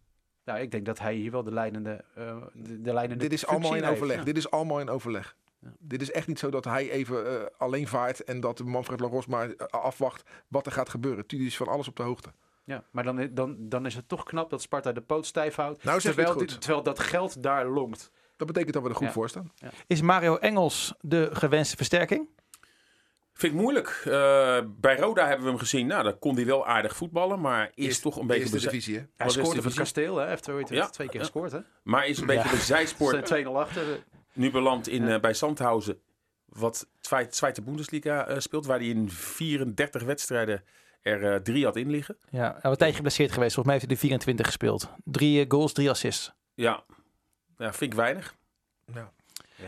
Nou, 0.50 0.62
ik 0.62 0.71
denk 0.71 0.87
dat 0.87 0.99
hij 0.99 1.14
hier 1.14 1.30
wel 1.30 1.42
de 1.42 1.52
leidende, 1.52 2.04
eh 2.14 2.37
de, 2.54 2.80
de 2.80 2.92
leidende 2.92 3.23
Dit 3.25 3.33
is 3.33 3.47
allemaal 3.47 3.75
in 3.75 3.85
overleg. 3.85 4.16
ja. 4.16 4.25
Dit 4.25 4.37
is 4.37 4.50
allemaal 4.50 4.80
in 4.80 4.88
overleg. 4.88 5.37
Ja. 5.59 5.69
Dit 5.78 6.02
is 6.02 6.11
echt 6.11 6.26
niet 6.26 6.38
zo 6.38 6.50
dat 6.50 6.64
hij 6.64 6.90
even 6.90 7.26
eh, 7.40 7.47
alleen 7.59 7.88
vaart 7.88 8.25
en 8.25 8.40
dat 8.40 8.64
Manfred 8.64 9.00
Laros 9.00 9.26
maar 9.26 9.50
eh, 9.50 9.66
afwacht 9.66 10.23
wat 10.49 10.66
er 10.66 10.73
gaat 10.73 10.88
gebeuren. 10.88 11.26
Tuurlijk 11.26 11.50
is 11.50 11.57
van 11.57 11.66
alles 11.69 11.88
op 11.88 11.97
de 11.97 12.02
hoogte. 12.02 12.28
Ja, 12.64 12.85
maar 12.90 13.04
dan, 13.04 13.28
dan, 13.33 13.57
dan 13.59 13.87
is 13.87 13.95
het 13.95 14.09
toch 14.09 14.25
knap 14.25 14.50
dat 14.50 14.62
Sparta 14.62 14.92
de 14.92 15.00
poot 15.00 15.26
stijf 15.26 15.54
houdt. 15.54 15.85
Nou, 15.85 16.00
terwijl, 16.00 16.33
goed. 16.33 16.61
terwijl 16.61 16.83
dat 16.83 16.99
geld 16.99 17.42
daar 17.42 17.66
longt. 17.66 18.11
Dat 18.37 18.47
betekent 18.47 18.73
dat 18.75 18.83
we 18.83 18.88
er 18.88 18.95
goed 18.95 19.07
Ja. 19.07 19.12
voor 19.12 19.28
staan. 19.28 19.52
is 19.87 20.00
Mario 20.00 20.37
Engels 20.37 20.95
de 21.00 21.28
gewenste 21.33 21.76
versterking? 21.76 22.28
Vind 23.41 23.53
ik 23.55 23.61
moeilijk. 23.61 23.89
Eh, 24.05 24.59
bij 24.67 24.97
Roda 24.97 25.27
hebben 25.27 25.45
we 25.45 25.51
hem 25.51 25.59
gezien. 25.61 25.87
Nou, 25.87 26.03
daar 26.03 26.15
kon 26.15 26.35
hij 26.35 26.47
wel 26.47 26.67
aardig 26.67 26.97
voetballen, 26.97 27.41
maar 27.41 27.71
is 27.75 27.85
Eerst- 27.87 28.03
toch 28.03 28.17
een 28.17 28.27
beetje... 28.27 28.41
Eerste 28.43 28.57
beza- 28.57 28.71
divisie, 28.71 28.97
hè? 28.99 29.05
Hij 29.17 29.29
scoorde 29.29 29.51
de 29.55 29.57
voor 29.57 29.65
het 29.71 29.75
kasteel, 29.79 30.17
hè? 30.17 30.27
Heeft 30.29 30.49
ooit 30.49 30.69
Ja, 30.69 30.89
twee 30.89 31.09
keer 31.09 31.21
gescoord, 31.21 31.53
hè? 31.53 31.59
Maar 31.83 32.07
is 32.07 32.19
een 32.19 32.27
beetje 32.27 32.49
Ja. 32.49 32.55
de 32.55 32.57
zijspoor 32.61 33.11
Zijn 33.11 33.25
2-0 33.47 33.59
achter. 33.61 33.83
nu 34.33 34.51
beland 34.51 34.89
in, 34.89 35.07
Ja. 35.07 35.15
eh, 35.15 35.21
bij 35.21 35.33
Sandhausen. 35.33 36.01
Wat 36.47 36.89
Zwe- 37.01 37.27
Tweede 37.29 37.63
Bundesliga 37.63 38.27
eh, 38.27 38.39
speelt, 38.39 38.67
waar 38.67 38.79
hij 38.79 38.87
in 38.89 39.11
34 39.11 40.03
wedstrijden 40.03 40.65
er 41.03 41.33
eh, 41.33 41.41
drie 41.41 41.65
had 41.65 41.77
in 41.77 41.91
liggen. 41.91 42.17
Ja, 42.31 42.53
hij 42.53 42.71
was 42.71 42.77
tijdje 42.77 42.97
geblesseerd 42.97 43.33
geweest. 43.33 43.55
Volgens 43.55 43.67
mij 43.67 43.75
heeft 43.75 43.87
hij 43.87 43.95
de 43.95 44.01
24 44.01 44.47
gespeeld. 44.47 44.91
Drie 45.05 45.45
goals, 45.49 45.73
drie 45.73 45.91
assists. 45.91 46.33
Ja. 46.55 46.85
ja, 47.57 47.73
vind 47.73 47.93
ik 47.93 47.99
weinig. 47.99 48.35
Ja. 48.95 49.13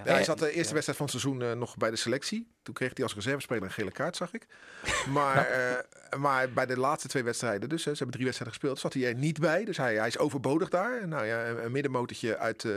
Ja, 0.04 0.12
hij 0.12 0.24
zat 0.24 0.38
de 0.38 0.52
eerste 0.52 0.72
wedstrijd 0.72 0.98
van 0.98 1.06
het 1.10 1.20
seizoen 1.20 1.42
eh, 1.42 1.52
nog 1.52 1.76
bij 1.76 1.90
de 1.90 1.96
selectie. 1.96 2.46
Toen 2.62 2.74
kreeg 2.74 2.90
hij 2.94 3.04
als 3.04 3.14
reservespeler 3.14 3.62
een 3.62 3.70
gele 3.70 3.90
kaart, 3.90 4.16
zag 4.16 4.32
ik. 4.32 4.46
Maar, 5.12 5.46
eh, 5.46 6.18
maar 6.18 6.52
bij 6.52 6.66
de 6.66 6.78
laatste 6.78 7.08
twee 7.08 7.22
wedstrijden, 7.22 7.68
dus 7.68 7.82
ze 7.82 7.88
hebben 7.88 8.10
drie 8.10 8.24
wedstrijden 8.24 8.58
gespeeld, 8.58 8.78
zat 8.78 8.92
hij 8.92 9.06
er 9.06 9.14
niet 9.14 9.40
bij. 9.40 9.64
Dus 9.64 9.76
hij, 9.76 9.94
hij 9.94 10.06
is 10.06 10.18
overbodig 10.18 10.68
daar. 10.68 11.08
Nou 11.08 11.26
ja, 11.26 11.46
een, 11.46 11.64
een 11.64 11.72
middenmotortje 11.72 12.38
uit... 12.38 12.64
eh, 12.64 12.72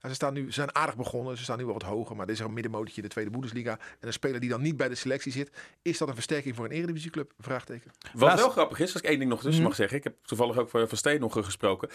ja, 0.00 0.08
ze, 0.08 0.14
staan 0.14 0.32
nu, 0.32 0.44
ze 0.44 0.52
zijn 0.52 0.74
aardig 0.74 0.96
begonnen, 0.96 1.36
ze 1.36 1.42
staan 1.42 1.58
nu 1.58 1.64
wel 1.64 1.72
wat 1.72 1.82
hoger. 1.82 2.16
Maar 2.16 2.26
dit 2.26 2.34
is 2.34 2.40
een 2.40 2.52
middenmotortje 2.52 2.96
in 2.96 3.02
de 3.02 3.08
tweede 3.12 3.30
Bundesliga. 3.30 3.70
En 4.00 4.06
een 4.06 4.12
speler 4.12 4.40
die 4.40 4.48
dan 4.50 4.62
niet 4.62 4.76
bij 4.76 4.88
de 4.88 4.94
selectie 4.94 5.32
zit, 5.32 5.50
is 5.82 5.98
dat 5.98 6.08
een 6.08 6.14
versterking 6.14 6.56
voor 6.56 6.64
een 6.64 6.70
eredivisieclub? 6.70 7.32
Vraagteken. 7.38 7.90
Wat 8.12 8.34
wel 8.38 8.50
grappig 8.50 8.78
is, 8.80 8.92
als 8.92 9.02
ik 9.02 9.08
één 9.08 9.18
ding 9.18 9.30
nog 9.30 9.40
tussen 9.40 9.54
Mhm. 9.60 9.68
mag 9.68 9.74
zeggen. 9.76 9.96
Ik 9.96 10.04
heb 10.04 10.14
toevallig 10.22 10.58
ook 10.58 10.68
voor 10.70 10.88
Van 10.88 10.98
Steen 10.98 11.20
nog 11.20 11.32
gesproken. 11.44 11.88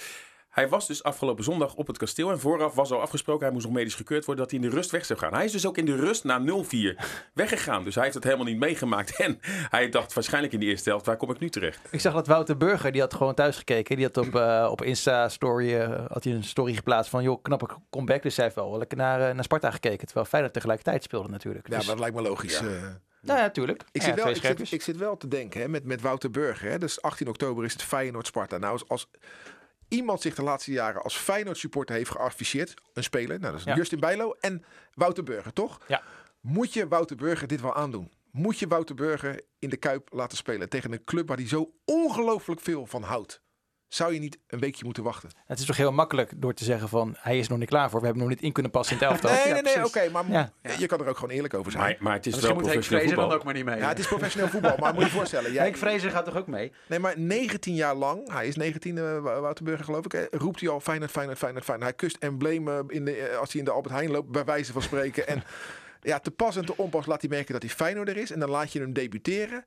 Hij 0.50 0.70
was 0.70 0.88
dus 0.88 1.04
afgelopen 1.04 1.44
zondag 1.44 1.76
op 1.76 1.88
het 1.88 1.98
kasteel. 1.98 2.32
En 2.32 2.40
vooraf 2.40 2.76
was 2.76 2.92
al 2.92 3.02
afgesproken, 3.02 3.44
hij 3.46 3.54
moest 3.54 3.66
nog 3.66 3.76
medisch 3.76 3.96
gekeurd 3.96 4.26
worden, 4.26 4.44
dat 4.44 4.54
hij 4.54 4.64
in 4.64 4.70
de 4.70 4.76
rust 4.76 4.92
weg 4.92 5.06
zou 5.06 5.20
gaan. 5.20 5.34
Hij 5.34 5.46
is 5.46 5.52
dus 5.52 5.66
ook 5.66 5.78
in 5.78 5.86
de 5.86 5.96
rust 5.96 6.24
na 6.24 6.40
0-4 6.40 6.44
weggegaan. 7.34 7.84
Dus 7.84 7.96
hij 7.96 8.04
heeft 8.04 8.16
het 8.16 8.24
helemaal 8.24 8.46
niet 8.46 8.60
meegemaakt. 8.60 9.16
En 9.16 9.40
hij 9.70 9.90
dacht 9.90 10.14
waarschijnlijk 10.14 10.54
in 10.54 10.60
de 10.60 10.66
eerste 10.66 10.90
helft, 10.90 11.06
waar 11.06 11.18
kom 11.18 11.32
ik 11.32 11.40
nu 11.40 11.50
terecht? 11.50 11.80
Ik 11.92 12.00
zag 12.00 12.14
dat 12.14 12.28
Wouter 12.28 12.58
Burger, 12.58 12.92
die 12.92 13.02
had 13.02 13.14
gewoon 13.14 13.34
thuis 13.34 13.58
gekeken. 13.58 13.96
Die 13.96 14.06
had 14.06 14.18
op, 14.18 14.36
eh, 14.36 14.68
op 14.72 14.82
Insta-story 14.82 15.76
eh, 15.76 16.06
had 16.08 16.24
hij 16.24 16.34
een 16.34 16.44
story 16.44 16.74
geplaatst 16.74 17.10
van... 17.10 17.24
joh, 17.24 17.42
knappe 17.42 17.68
comeback. 17.90 18.22
Dus 18.22 18.36
hij 18.36 18.46
heeft 18.46 18.58
wel 18.58 18.78
lekker 18.78 18.98
naar, 18.98 19.30
eh, 19.30 19.34
naar 19.34 19.44
Sparta 19.44 19.72
gekeken. 19.72 20.06
Terwijl 20.06 20.26
Feyenoord 20.26 20.54
tegelijkertijd 20.54 21.04
speelde 21.04 21.30
natuurlijk. 21.30 21.68
Ja, 21.68 21.78
dus, 21.78 21.86
maar 21.86 21.96
dat 21.96 22.04
lijkt 22.04 22.22
me 22.22 22.30
logisch. 22.30 22.60
Ja. 22.60 23.00
nou 23.22 23.40
ja, 23.40 23.50
tuurlijk. 23.50 23.84
Ik, 23.92 24.02
Ja, 24.02 24.08
zit 24.08 24.24
wel, 24.24 24.36
zit, 24.36 24.72
ik 24.72 24.82
zit 24.82 24.98
wel 24.98 25.18
te 25.18 25.28
denken 25.28 25.62
hè, 25.62 25.68
met, 25.68 25.84
met 25.84 26.02
Wouter 26.02 26.32
Burger. 26.32 26.70
Hè, 26.70 26.78
dus 26.78 27.02
18 27.02 27.28
oktober 27.28 27.66
is 27.66 27.74
het 27.74 27.84
Feyenoord-Sparta. 27.84 28.58
Nou, 28.58 28.72
als, 28.72 28.88
als 28.88 29.10
iemand 29.90 30.22
zich 30.22 30.36
de 30.36 30.44
laatste 30.44 30.72
jaren 30.72 31.02
als 31.02 31.18
Feyenoord-supporter 31.18 31.96
heeft 31.96 32.12
geafficheerd, 32.12 32.74
een 32.94 33.04
speler, 33.04 33.40
nou, 33.40 33.52
dat 33.52 33.60
is 33.60 33.66
Ja. 33.66 33.76
Justin 33.76 34.00
Bijlo 34.00 34.36
en 34.40 34.64
Wouter 34.94 35.24
Burger, 35.24 35.54
toch? 35.54 35.80
Ja. 35.88 36.04
Moet 36.42 36.74
je 36.74 36.88
Wouter 36.88 37.16
Burger 37.16 37.48
dit 37.48 37.62
wel 37.62 37.76
aandoen? 37.76 38.12
Moet 38.32 38.60
je 38.60 38.68
Wouter 38.68 38.96
Burger 38.96 39.42
in 39.60 39.70
de 39.70 39.78
Kuip 39.78 40.08
laten 40.12 40.38
spelen 40.38 40.70
tegen 40.70 40.92
een 40.92 41.04
club 41.04 41.28
waar 41.28 41.38
hij 41.38 41.48
zo 41.48 41.74
ongelooflijk 41.86 42.62
veel 42.62 42.86
van 42.86 43.04
houdt? 43.04 43.42
Zou 43.90 44.14
je 44.14 44.20
niet 44.20 44.38
een 44.48 44.60
weekje 44.60 44.86
moeten 44.86 45.04
wachten? 45.04 45.30
Het 45.46 45.60
is 45.60 45.66
toch 45.66 45.78
heel 45.78 45.92
makkelijk 45.92 46.32
door 46.36 46.54
te 46.54 46.64
zeggen 46.64 46.90
van... 46.90 47.16
hij 47.20 47.40
is 47.40 47.48
nog 47.48 47.58
niet 47.58 47.70
klaar 47.70 47.90
voor. 47.90 48.00
We 48.00 48.06
hebben 48.06 48.24
nog 48.24 48.32
niet 48.34 48.42
in 48.44 48.52
kunnen 48.52 48.72
passen 48.72 48.96
in 48.96 49.02
het 49.02 49.12
elftal. 49.12 49.32
Nee, 49.32 49.48
Ja, 49.48 49.54
nee, 49.62 49.76
nee, 49.76 49.86
oké, 49.86 50.10
maar 50.10 50.32
Ja. 50.32 50.52
je 50.78 50.86
kan 50.86 51.00
er 51.00 51.08
ook 51.08 51.16
gewoon 51.18 51.36
eerlijk 51.36 51.54
over 51.54 51.72
zijn. 51.72 51.84
Maar, 51.84 51.96
maar 52.00 52.14
het 52.14 52.26
is 52.26 52.34
wel 52.40 52.42
professioneel 52.54 52.84
Vrezer 52.84 53.08
dan 53.08 53.18
voetbal. 53.18 53.38
ook 53.38 53.44
maar 53.44 53.54
niet 53.54 53.66
mee. 53.66 53.78
ja, 53.78 53.88
het 53.88 54.00
is 54.00 54.08
professioneel 54.08 54.48
voetbal, 54.50 54.78
maar 54.78 54.94
moet 54.94 55.04
je 55.04 55.10
voorstellen. 55.10 55.52
Jij, 55.54 55.64
Henk 55.64 55.78
Vrezer 55.78 56.12
gaat 56.12 56.26
toch 56.26 56.38
ook 56.38 56.48
mee? 56.48 56.72
Nee, 56.88 57.00
maar 57.00 57.20
19 57.20 57.76
jaar 57.76 57.96
lang, 57.96 58.32
hij 58.32 58.48
is 58.48 58.56
19, 58.56 58.98
eh, 58.98 59.04
Wou- 59.20 59.42
Wouter 59.42 59.64
Burger 59.64 59.86
geloof 59.86 60.06
ik, 60.06 60.12
hè, 60.12 60.26
roept 60.32 60.60
hij 60.60 60.70
al 60.70 60.80
Feyenoord, 60.80 61.12
Feyenoord, 61.12 61.38
Feyenoord, 61.38 61.66
Feyenoord. 61.66 61.90
Hij 61.90 62.00
kust 62.00 62.18
emblemen 62.18 62.86
in 62.90 63.06
de, 63.06 63.16
eh, 63.16 63.38
als 63.38 63.50
hij 63.52 63.60
in 63.60 63.66
de 63.66 63.72
Albert 63.72 63.94
Heijn 63.94 64.12
loopt, 64.12 64.32
bij 64.32 64.46
wijze 64.46 64.72
van 64.72 64.82
spreken. 64.82 65.28
En 65.28 65.44
ja, 66.02 66.20
te 66.20 66.32
pas 66.32 66.56
en 66.56 66.66
te 66.66 66.78
onpas 66.78 67.06
laat 67.06 67.22
hij 67.22 67.30
merken 67.30 67.54
dat 67.54 67.62
hij 67.62 67.72
Feyenoorder 67.72 68.18
is. 68.18 68.32
En 68.32 68.40
dan 68.40 68.50
laat 68.50 68.72
je 68.74 68.80
hem 68.80 68.94
debuteren 68.94 69.66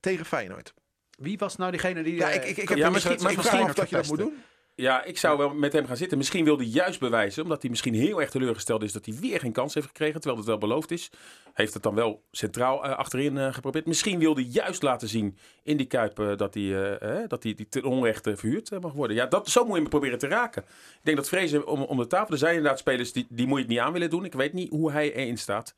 tegen 0.00 0.24
Feyenoord. 0.24 0.74
Wie 1.18 1.38
was 1.38 1.56
nou 1.56 1.70
diegene 1.70 2.02
die... 2.02 2.14
Ja, 2.14 2.28
eh, 2.30 2.34
ik, 2.34 2.42
ik, 2.44 2.56
ik, 2.56 2.68
heb 2.68 2.78
Ja, 2.78 2.86
ik 2.86 2.92
misschien- 2.92 3.12
misschien 3.22 3.66
dat 3.74 3.88
je 3.90 3.96
dat 3.96 4.06
moet 4.06 4.18
doen. 4.18 4.42
Ja, 4.76 5.04
ik 5.04 5.18
zou 5.18 5.38
wel 5.38 5.54
met 5.54 5.72
hem 5.72 5.86
gaan 5.86 5.96
zitten. 5.96 6.18
Misschien 6.18 6.44
wil 6.44 6.56
hij 6.56 6.66
juist 6.66 7.00
bewijzen, 7.00 7.42
omdat 7.42 7.60
hij 7.60 7.70
misschien 7.70 7.94
heel 7.94 8.20
erg 8.20 8.30
teleurgesteld 8.30 8.82
is 8.82 8.92
dat 8.92 9.06
hij 9.06 9.14
weer 9.20 9.40
geen 9.40 9.52
kans 9.52 9.74
heeft 9.74 9.86
gekregen, 9.86 10.14
terwijl 10.14 10.36
het 10.36 10.46
wel 10.48 10.58
beloofd 10.58 10.90
is. 10.90 11.10
Heeft 11.52 11.74
het 11.74 11.82
dan 11.82 11.94
wel 11.94 12.22
centraal 12.30 12.84
eh, 12.84 12.96
achterin 12.96 13.38
eh, 13.38 13.52
geprobeerd. 13.52 13.86
Misschien 13.86 14.18
wil 14.18 14.34
hij 14.34 14.42
juist 14.44 14.82
laten 14.82 15.08
zien 15.08 15.38
in 15.62 15.76
die 15.76 15.86
Kuip 15.86 16.16
dat 16.36 16.54
hij, 16.54 16.98
dat 17.28 17.42
hij 17.42 17.54
die 17.54 17.68
ten 17.68 17.84
onrechte 17.84 18.36
verhuurd 18.36 18.80
mag 18.80 18.92
worden. 18.92 19.16
Ja, 19.16 19.26
dat, 19.26 19.48
zo 19.48 19.64
moet 19.64 19.74
je 19.74 19.80
hem 19.80 19.90
proberen 19.90 20.18
te 20.18 20.28
raken. 20.28 20.62
Ik 20.62 21.00
denk 21.02 21.16
dat 21.16 21.28
Vrezen 21.28 21.66
om, 21.66 21.82
om 21.82 21.96
de 21.98 22.06
tafel, 22.06 22.32
er 22.32 22.38
zijn 22.38 22.54
inderdaad 22.54 22.78
spelers 22.78 23.12
die, 23.12 23.26
die 23.28 23.46
moet 23.46 23.56
je 23.56 23.62
het 23.64 23.72
niet 23.72 23.80
aan 23.82 23.92
willen 23.92 24.10
doen. 24.10 24.24
Ik 24.24 24.34
weet 24.34 24.52
niet 24.52 24.70
hoe 24.70 24.92
hij 24.92 25.12
erin 25.14 25.38
staat. 25.38 25.74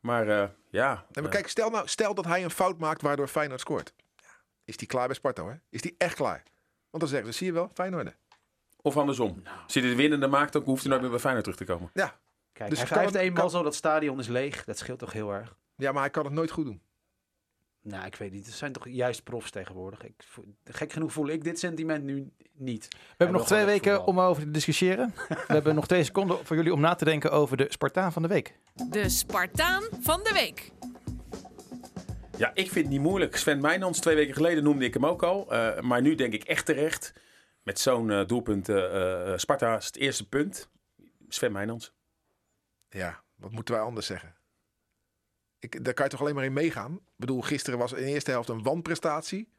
Maar 0.00 0.28
eh, 0.28 0.48
ja, 0.70 1.04
Nee, 1.12 1.22
maar 1.24 1.32
kijk, 1.32 1.48
stel, 1.48 1.70
nou, 1.70 1.88
stel 1.88 2.14
dat 2.14 2.24
hij 2.24 2.44
een 2.44 2.50
fout 2.50 2.78
maakt 2.78 3.02
waardoor 3.02 3.28
Feyenoord 3.28 3.60
scoort. 3.60 3.92
Is 4.64 4.74
hij 4.76 4.86
klaar 4.86 5.06
bij 5.06 5.16
Sparta 5.16 5.42
hoor? 5.42 5.60
Is 5.70 5.82
hij 5.82 5.94
echt 5.98 6.14
klaar? 6.14 6.42
Want 6.90 7.02
dan 7.02 7.08
zeggen 7.08 7.32
ze, 7.32 7.38
zie 7.38 7.46
je 7.46 7.52
wel, 7.52 7.70
Feyenoord. 7.74 8.16
of 8.82 8.96
andersom. 8.96 9.42
Als 9.64 9.74
hij 9.74 9.82
de 9.82 9.94
winnende 9.94 10.26
maakt, 10.26 10.52
dan 10.52 10.62
hoeft 10.62 10.80
hij 10.80 10.88
nooit 10.90 11.02
meer 11.02 11.10
bij 11.10 11.20
Feyenoord 11.20 11.44
terug 11.44 11.58
te 11.60 11.72
komen. 11.72 11.90
Ja, 11.94 12.18
Kijk, 12.52 12.70
Dus 12.70 12.78
hij 12.88 12.98
heeft 13.00 13.12
het- 13.12 13.22
eenmaal 13.22 13.40
kan- 13.42 13.50
zo, 13.50 13.62
dat 13.62 13.74
stadion 13.74 14.18
is 14.18 14.28
leeg. 14.28 14.64
Dat 14.64 14.78
scheelt 14.78 14.98
toch 14.98 15.12
heel 15.12 15.32
erg? 15.32 15.56
ja, 15.76 15.92
maar 15.92 16.02
hij 16.02 16.10
kan 16.10 16.24
het 16.24 16.32
nooit 16.34 16.50
goed 16.50 16.64
doen. 16.64 16.82
Nou, 17.82 18.06
ik 18.06 18.16
weet 18.16 18.32
niet. 18.32 18.46
Het 18.46 18.54
zijn 18.54 18.72
toch 18.72 18.88
juist 18.88 19.22
profs 19.24 19.50
tegenwoordig. 19.50 20.02
Ik, 20.04 20.24
gek 20.64 20.92
genoeg 20.92 21.12
voel 21.12 21.28
ik 21.28 21.44
dit 21.44 21.58
sentiment 21.58 22.04
nu 22.04 22.32
niet. 22.52 22.88
We 22.90 22.98
hebben 23.16 23.36
nog 23.36 23.46
twee 23.46 23.64
weken 23.64 23.94
voetbal. 23.94 24.14
om 24.14 24.20
over 24.20 24.42
te 24.42 24.50
discussiëren. 24.50 25.14
We 25.28 25.34
hebben 25.46 25.74
nog 25.74 25.86
twee 25.86 26.04
seconden 26.04 26.46
voor 26.46 26.56
jullie 26.56 26.72
om 26.72 26.80
na 26.80 26.94
te 26.94 27.04
denken 27.04 27.30
over 27.32 27.56
de 27.56 27.66
Spartaan 27.68 28.12
van 28.12 28.22
de 28.22 28.28
week. 28.28 28.58
De 28.90 29.08
Spartaan 29.08 29.82
van 30.00 30.20
de 30.22 30.30
week. 30.32 30.70
Ja, 32.36 32.50
ik 32.54 32.70
vind 32.70 32.84
het 32.84 32.94
niet 32.94 33.00
moeilijk. 33.00 33.36
Sven 33.36 33.60
Meijnans, 33.60 34.00
twee 34.00 34.14
weken 34.14 34.34
geleden 34.34 34.64
noemde 34.64 34.84
ik 34.84 34.94
hem 34.94 35.06
ook 35.06 35.22
al. 35.22 35.52
Eh, 35.52 35.80
maar 35.80 36.02
nu 36.02 36.14
denk 36.14 36.32
ik 36.32 36.44
echt 36.44 36.66
terecht. 36.66 37.12
Met 37.62 37.78
zo'n 37.78 38.10
eh, 38.10 38.26
doelpunt, 38.26 38.68
eh, 38.68 39.32
Sparta 39.36 39.76
is 39.76 39.86
het 39.86 39.96
eerste 39.96 40.28
punt. 40.28 40.70
Sven 41.28 41.52
Meijnans. 41.52 41.94
Ja, 42.88 43.22
wat 43.34 43.50
moeten 43.50 43.74
wij 43.74 43.82
anders 43.82 44.06
zeggen? 44.06 44.36
Ik, 45.58 45.84
daar 45.84 45.94
kan 45.94 46.04
je 46.04 46.10
toch 46.10 46.20
alleen 46.20 46.34
maar 46.34 46.44
in 46.44 46.52
meegaan? 46.52 46.94
Ik 46.94 47.00
bedoel, 47.16 47.40
gisteren 47.40 47.78
was 47.78 47.92
in 47.92 48.04
de 48.04 48.10
eerste 48.10 48.30
helft 48.30 48.48
een 48.48 48.62
wanprestatie. 48.62 49.52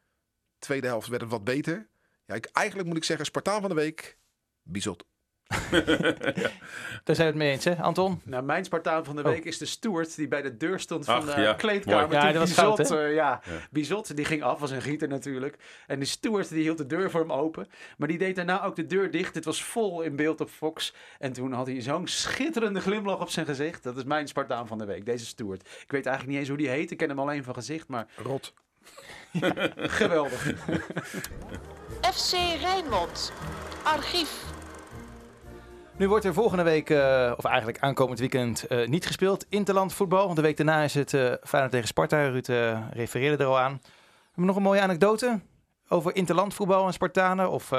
Tweede 0.58 0.88
helft 0.88 1.08
werd 1.08 1.22
het 1.22 1.32
wat 1.32 1.44
beter. 1.44 1.90
Ja, 2.26 2.36
ik, 2.36 2.46
eigenlijk 2.46 2.88
moet 2.88 2.98
ik 2.98 3.04
zeggen, 3.04 3.26
Spartaan 3.26 3.62
van 3.62 3.70
de 3.70 3.76
week, 3.76 4.18
Bizot. 4.62 5.06
Daar 7.04 7.16
zijn 7.16 7.18
we 7.18 7.24
het 7.24 7.36
mee 7.36 7.52
eens, 7.52 7.64
hè, 7.66 7.76
Anton? 7.76 8.22
Nou, 8.24 8.44
mijn 8.44 8.66
Spartaan 8.66 9.06
van 9.06 9.16
de 9.16 9.22
Oh. 9.24 9.28
week 9.30 9.46
is 9.46 9.58
de 9.58 9.66
steward 9.66 10.16
die 10.16 10.28
bij 10.28 10.42
de 10.42 10.58
deur 10.58 10.80
stond 10.80 11.06
van 11.06 11.16
Ach, 11.16 11.36
de 11.36 11.42
ja, 11.42 11.54
kleedkamer. 11.54 12.12
Ja, 12.12 12.26
dat 12.32 12.36
was 12.36 12.50
Bizot, 12.50 12.76
goud, 12.76 12.90
hè? 12.90 13.08
eh, 13.08 13.14
ja, 13.16 13.42
Ja. 13.46 13.52
Bizot, 13.72 14.16
die 14.16 14.26
ging 14.26 14.44
af, 14.44 14.60
was 14.60 14.72
een 14.72 14.82
gieter 14.82 15.08
natuurlijk. 15.08 15.58
En 15.88 16.00
de 16.00 16.06
steward 16.06 16.50
die 16.50 16.62
hield 16.62 16.78
de 16.78 16.86
deur 16.86 17.12
voor 17.12 17.20
hem 17.20 17.32
open. 17.32 17.68
Maar 17.98 18.08
die 18.08 18.18
deed 18.18 18.36
daarna 18.36 18.64
ook 18.64 18.76
de 18.76 18.86
deur 18.86 19.12
dicht. 19.12 19.36
Het 19.36 19.46
was 19.46 19.64
vol 19.64 20.02
in 20.02 20.16
beeld 20.16 20.42
op 20.42 20.50
Fox. 20.50 20.94
En 21.20 21.34
toen 21.34 21.52
had 21.54 21.68
hij 21.68 21.82
zo'n 21.82 22.08
schitterende 22.08 22.80
glimlach 22.82 23.20
op 23.20 23.30
zijn 23.30 23.46
gezicht. 23.46 23.84
Dat 23.84 23.98
is 23.98 24.04
mijn 24.04 24.28
Spartaan 24.28 24.68
van 24.68 24.78
de 24.78 24.86
week, 24.86 25.06
deze 25.06 25.26
steward. 25.26 25.62
Ik 25.62 25.92
weet 25.92 26.06
eigenlijk 26.06 26.28
niet 26.28 26.38
eens 26.40 26.48
hoe 26.50 26.58
die 26.58 26.70
heet. 26.70 26.92
Ik 26.92 26.98
ken 26.98 27.10
hem 27.10 27.20
alleen 27.20 27.44
van 27.44 27.54
gezicht, 27.54 27.88
maar 27.88 28.08
Rot. 28.16 28.54
geweldig. 30.00 30.54
FC 32.14 32.34
Rijnmond. 32.62 33.32
Archief. 33.84 34.44
Nu 35.98 36.08
wordt 36.08 36.26
er 36.26 36.34
volgende 36.34 36.64
week, 36.64 36.90
eh, 36.90 37.34
of 37.38 37.46
eigenlijk 37.46 37.80
aankomend 37.80 38.20
weekend, 38.20 38.68
eh, 38.68 38.88
niet 38.88 39.06
gespeeld. 39.06 39.46
Interland 39.50 39.94
voetbal. 39.94 40.34
De 40.34 40.42
week 40.42 40.58
daarna 40.58 40.82
is 40.84 40.94
het 40.94 41.14
eh 41.14 41.34
Feyenoord 41.44 41.72
tegen 41.72 41.88
Sparta. 41.88 42.28
Ruud 42.28 42.48
refereerde 42.92 43.44
er 43.44 43.50
al 43.50 43.60
aan. 43.60 43.72
Hebben 43.72 43.82
we 44.34 44.46
nog 44.46 44.56
een 44.56 44.62
mooie 44.62 44.82
anekdote 44.82 45.40
over 45.88 46.16
interland 46.16 46.54
voetbal 46.54 46.88
en 46.88 46.94
Spartanen? 46.94 47.50
Of 47.52 47.70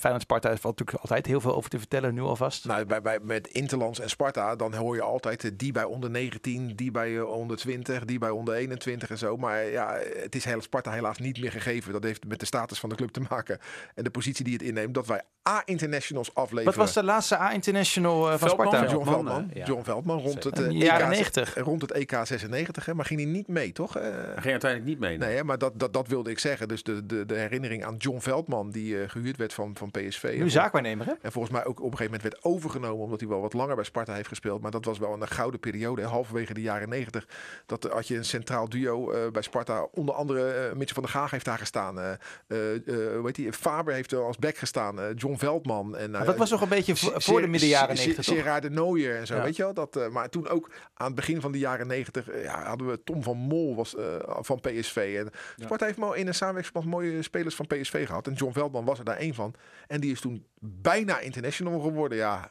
Feyenoord 0.00 0.22
Sparta 0.24 0.50
is 0.50 0.60
valt 0.60 0.78
natuurlijk 0.78 1.02
altijd 1.02 1.26
heel 1.26 1.40
veel 1.40 1.54
over 1.54 1.70
te 1.70 1.78
vertellen, 1.78 2.14
nu 2.14 2.20
alvast. 2.20 2.64
Nou, 2.64 2.84
bij, 2.84 3.02
bij, 3.02 3.18
met 3.22 3.48
Interlands 3.48 4.00
en 4.00 4.10
Sparta, 4.10 4.56
dan 4.56 4.74
hoor 4.74 4.94
je 4.94 5.02
altijd 5.02 5.44
eh, 5.44 5.50
die 5.54 5.72
bij 5.72 5.84
onder 5.84 6.10
19, 6.10 6.76
die 6.76 6.90
bij 6.90 7.16
eh, 7.16 7.30
onder 7.30 7.56
20, 7.56 8.04
die 8.04 8.18
bij 8.18 8.30
onder 8.30 8.54
21 8.54 9.10
en 9.10 9.18
zo. 9.18 9.36
Maar 9.36 9.64
ja, 9.64 9.98
het 10.22 10.34
is 10.34 10.44
heel 10.44 10.60
Sparta 10.62 10.90
helaas 10.90 11.18
niet 11.18 11.40
meer 11.40 11.52
gegeven. 11.52 11.92
Dat 11.92 12.02
heeft 12.02 12.26
met 12.26 12.40
de 12.40 12.46
status 12.46 12.78
van 12.80 12.88
de 12.88 12.94
club 12.94 13.10
te 13.10 13.20
maken. 13.28 13.58
En 13.94 14.04
de 14.04 14.10
positie 14.10 14.44
die 14.44 14.52
het 14.52 14.62
inneemt, 14.62 14.94
dat 14.94 15.06
wij 15.06 15.22
A-internationals 15.48 16.34
afleveren. 16.34 16.64
Wat 16.64 16.74
was 16.74 16.94
de 16.94 17.04
laatste 17.04 17.38
A-international 17.40 18.30
eh, 18.30 18.38
van 18.38 18.48
Veldman? 18.48 18.66
Sparta? 18.66 18.90
John 18.92 19.04
Veldman, 19.04 19.24
Veldman, 19.24 19.50
eh, 19.50 19.56
ja. 19.56 19.64
John 19.64 19.82
Veldman 19.82 20.18
rond 20.18 20.44
het, 20.44 20.58
eh, 20.58 20.68
de 20.68 20.74
jaren 20.74 21.06
EK 21.06 21.12
90. 21.12 21.54
rond 21.54 21.82
het 21.82 21.92
EK 21.92 22.10
96, 22.24 22.86
hè, 22.86 22.94
maar 22.94 23.04
ging 23.04 23.20
hij 23.20 23.28
niet 23.30 23.48
mee, 23.48 23.72
toch? 23.72 23.96
Eh, 23.96 24.02
Hij 24.02 24.12
ging 24.12 24.50
uiteindelijk 24.50 24.84
niet 24.84 24.98
mee. 24.98 25.18
nee, 25.18 25.36
hè, 25.36 25.44
maar 25.44 25.58
dat, 25.58 25.78
dat, 25.78 25.92
dat 25.92 26.08
wilde 26.08 26.30
ik 26.30 26.38
zeggen. 26.38 26.68
Dus 26.68 26.82
de, 26.82 27.06
de, 27.06 27.26
de 27.26 27.34
herinnering 27.34 27.84
aan 27.84 27.96
John 27.96 28.18
Veldman, 28.18 28.70
die 28.70 29.00
eh, 29.02 29.08
gehuurd 29.08 29.36
werd 29.36 29.52
van, 29.52 29.76
van 29.76 29.89
PSV. 29.90 30.34
Nu 30.38 30.50
zaakwaarnemer, 30.50 31.06
hè? 31.06 31.12
En 31.22 31.32
volgens 31.32 31.52
mij 31.54 31.64
ook 31.64 31.78
op 31.78 31.90
een 31.90 31.96
gegeven 31.96 32.12
moment 32.12 32.22
werd 32.22 32.44
overgenomen, 32.44 33.04
omdat 33.04 33.20
hij 33.20 33.28
wel 33.28 33.40
wat 33.40 33.52
langer 33.52 33.74
bij 33.74 33.84
Sparta 33.84 34.14
heeft 34.14 34.28
gespeeld. 34.28 34.60
Maar 34.62 34.70
dat 34.70 34.84
was 34.84 34.98
wel 34.98 35.12
een 35.12 35.28
gouden 35.28 35.60
periode, 35.60 36.02
hè, 36.02 36.08
halverwege 36.08 36.54
de 36.54 36.60
jaren 36.60 36.88
negentig. 36.88 37.26
Dat 37.66 37.84
had 37.92 38.08
je 38.08 38.16
een 38.16 38.24
centraal 38.24 38.68
duo 38.68 39.10
eh, 39.10 39.30
bij 39.30 39.42
Sparta, 39.42 39.86
onder 39.92 40.14
andere 40.14 40.50
eh 40.50 40.72
Mitchell 40.76 40.94
van 40.94 41.02
der 41.02 41.12
Gaag 41.12 41.30
heeft 41.30 41.44
daar 41.44 41.58
gestaan. 41.58 42.00
eh 42.00 42.10
eh, 42.46 43.24
die? 43.32 43.52
Faber 43.52 43.94
heeft 43.94 44.12
er 44.12 44.24
als 44.24 44.36
back 44.36 44.56
gestaan, 44.56 45.14
John 45.14 45.36
Veldman. 45.36 45.96
En, 45.96 46.10
Maar 46.10 46.24
dat 46.24 46.36
was 46.36 46.50
nog 46.50 46.60
een 46.60 46.68
beetje 46.68 46.96
voor, 46.96 47.40
de 47.40 47.46
midden 47.46 47.68
jaren 47.68 47.96
Ge- 47.96 48.02
90, 48.02 48.24
toch? 48.24 48.34
Gerard 48.36 48.62
de 48.62 48.70
Nooier 48.70 49.16
en 49.16 49.26
zo, 49.26 49.34
Ja. 49.36 49.42
weet 49.42 49.56
je 49.56 49.62
wel. 49.62 49.74
Dat, 49.74 50.10
maar 50.10 50.28
toen 50.28 50.48
ook 50.48 50.70
aan 50.94 51.06
het 51.06 51.14
begin 51.14 51.40
van 51.40 51.52
de 51.52 51.58
jaren 51.58 51.86
90 51.86 52.28
eh, 52.30 52.42
ja, 52.44 52.64
hadden 52.64 52.86
we 52.86 53.02
Tom 53.04 53.22
van 53.22 53.36
Mol 53.36 53.76
was, 53.76 53.94
van 54.40 54.60
PSV. 54.60 55.14
En 55.18 55.30
Sparta 55.64 55.84
heeft 55.86 55.98
mo- 55.98 56.12
in 56.12 56.26
een 56.26 56.34
samenwerkingsverband 56.34 56.94
mooie 57.02 57.22
spelers 57.22 57.54
van 57.54 57.66
PSV 57.66 58.06
gehad. 58.06 58.26
En 58.26 58.32
John 58.32 58.52
Veldman 58.52 58.84
was 58.84 58.98
er 58.98 59.04
daar 59.04 59.16
één 59.16 59.34
van. 59.34 59.54
En 59.86 60.00
die 60.00 60.12
is 60.12 60.20
toen 60.20 60.46
bijna 60.58 61.18
international 61.18 61.80
geworden. 61.80 62.18
Ja, 62.18 62.50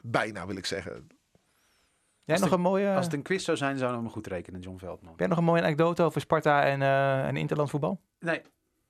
bijna 0.00 0.46
wil 0.46 0.56
ik 0.56 0.66
zeggen. 0.66 1.06
Jij 2.24 2.34
Als 2.34 2.44
nog 2.44 2.52
een 2.52 2.60
mooie, 2.60 2.94
Als 2.94 3.04
het 3.04 3.14
een 3.14 3.22
quiz 3.22 3.44
zou 3.44 3.56
zijn, 3.56 3.78
zou 3.78 3.90
we 3.92 3.98
hem 3.98 4.10
goed 4.10 4.26
rekenen, 4.26 4.60
John 4.60 4.78
Veldman. 4.78 5.10
heb 5.10 5.18
jij 5.18 5.28
nog 5.28 5.38
een 5.38 5.44
mooie 5.44 5.62
anekdote 5.62 6.02
over 6.02 6.20
Sparta 6.20 6.64
en, 6.64 6.82
eh 6.82 7.26
en 7.26 7.36
interland 7.36 7.70
voetbal? 7.70 8.00
Nee, 8.18 8.42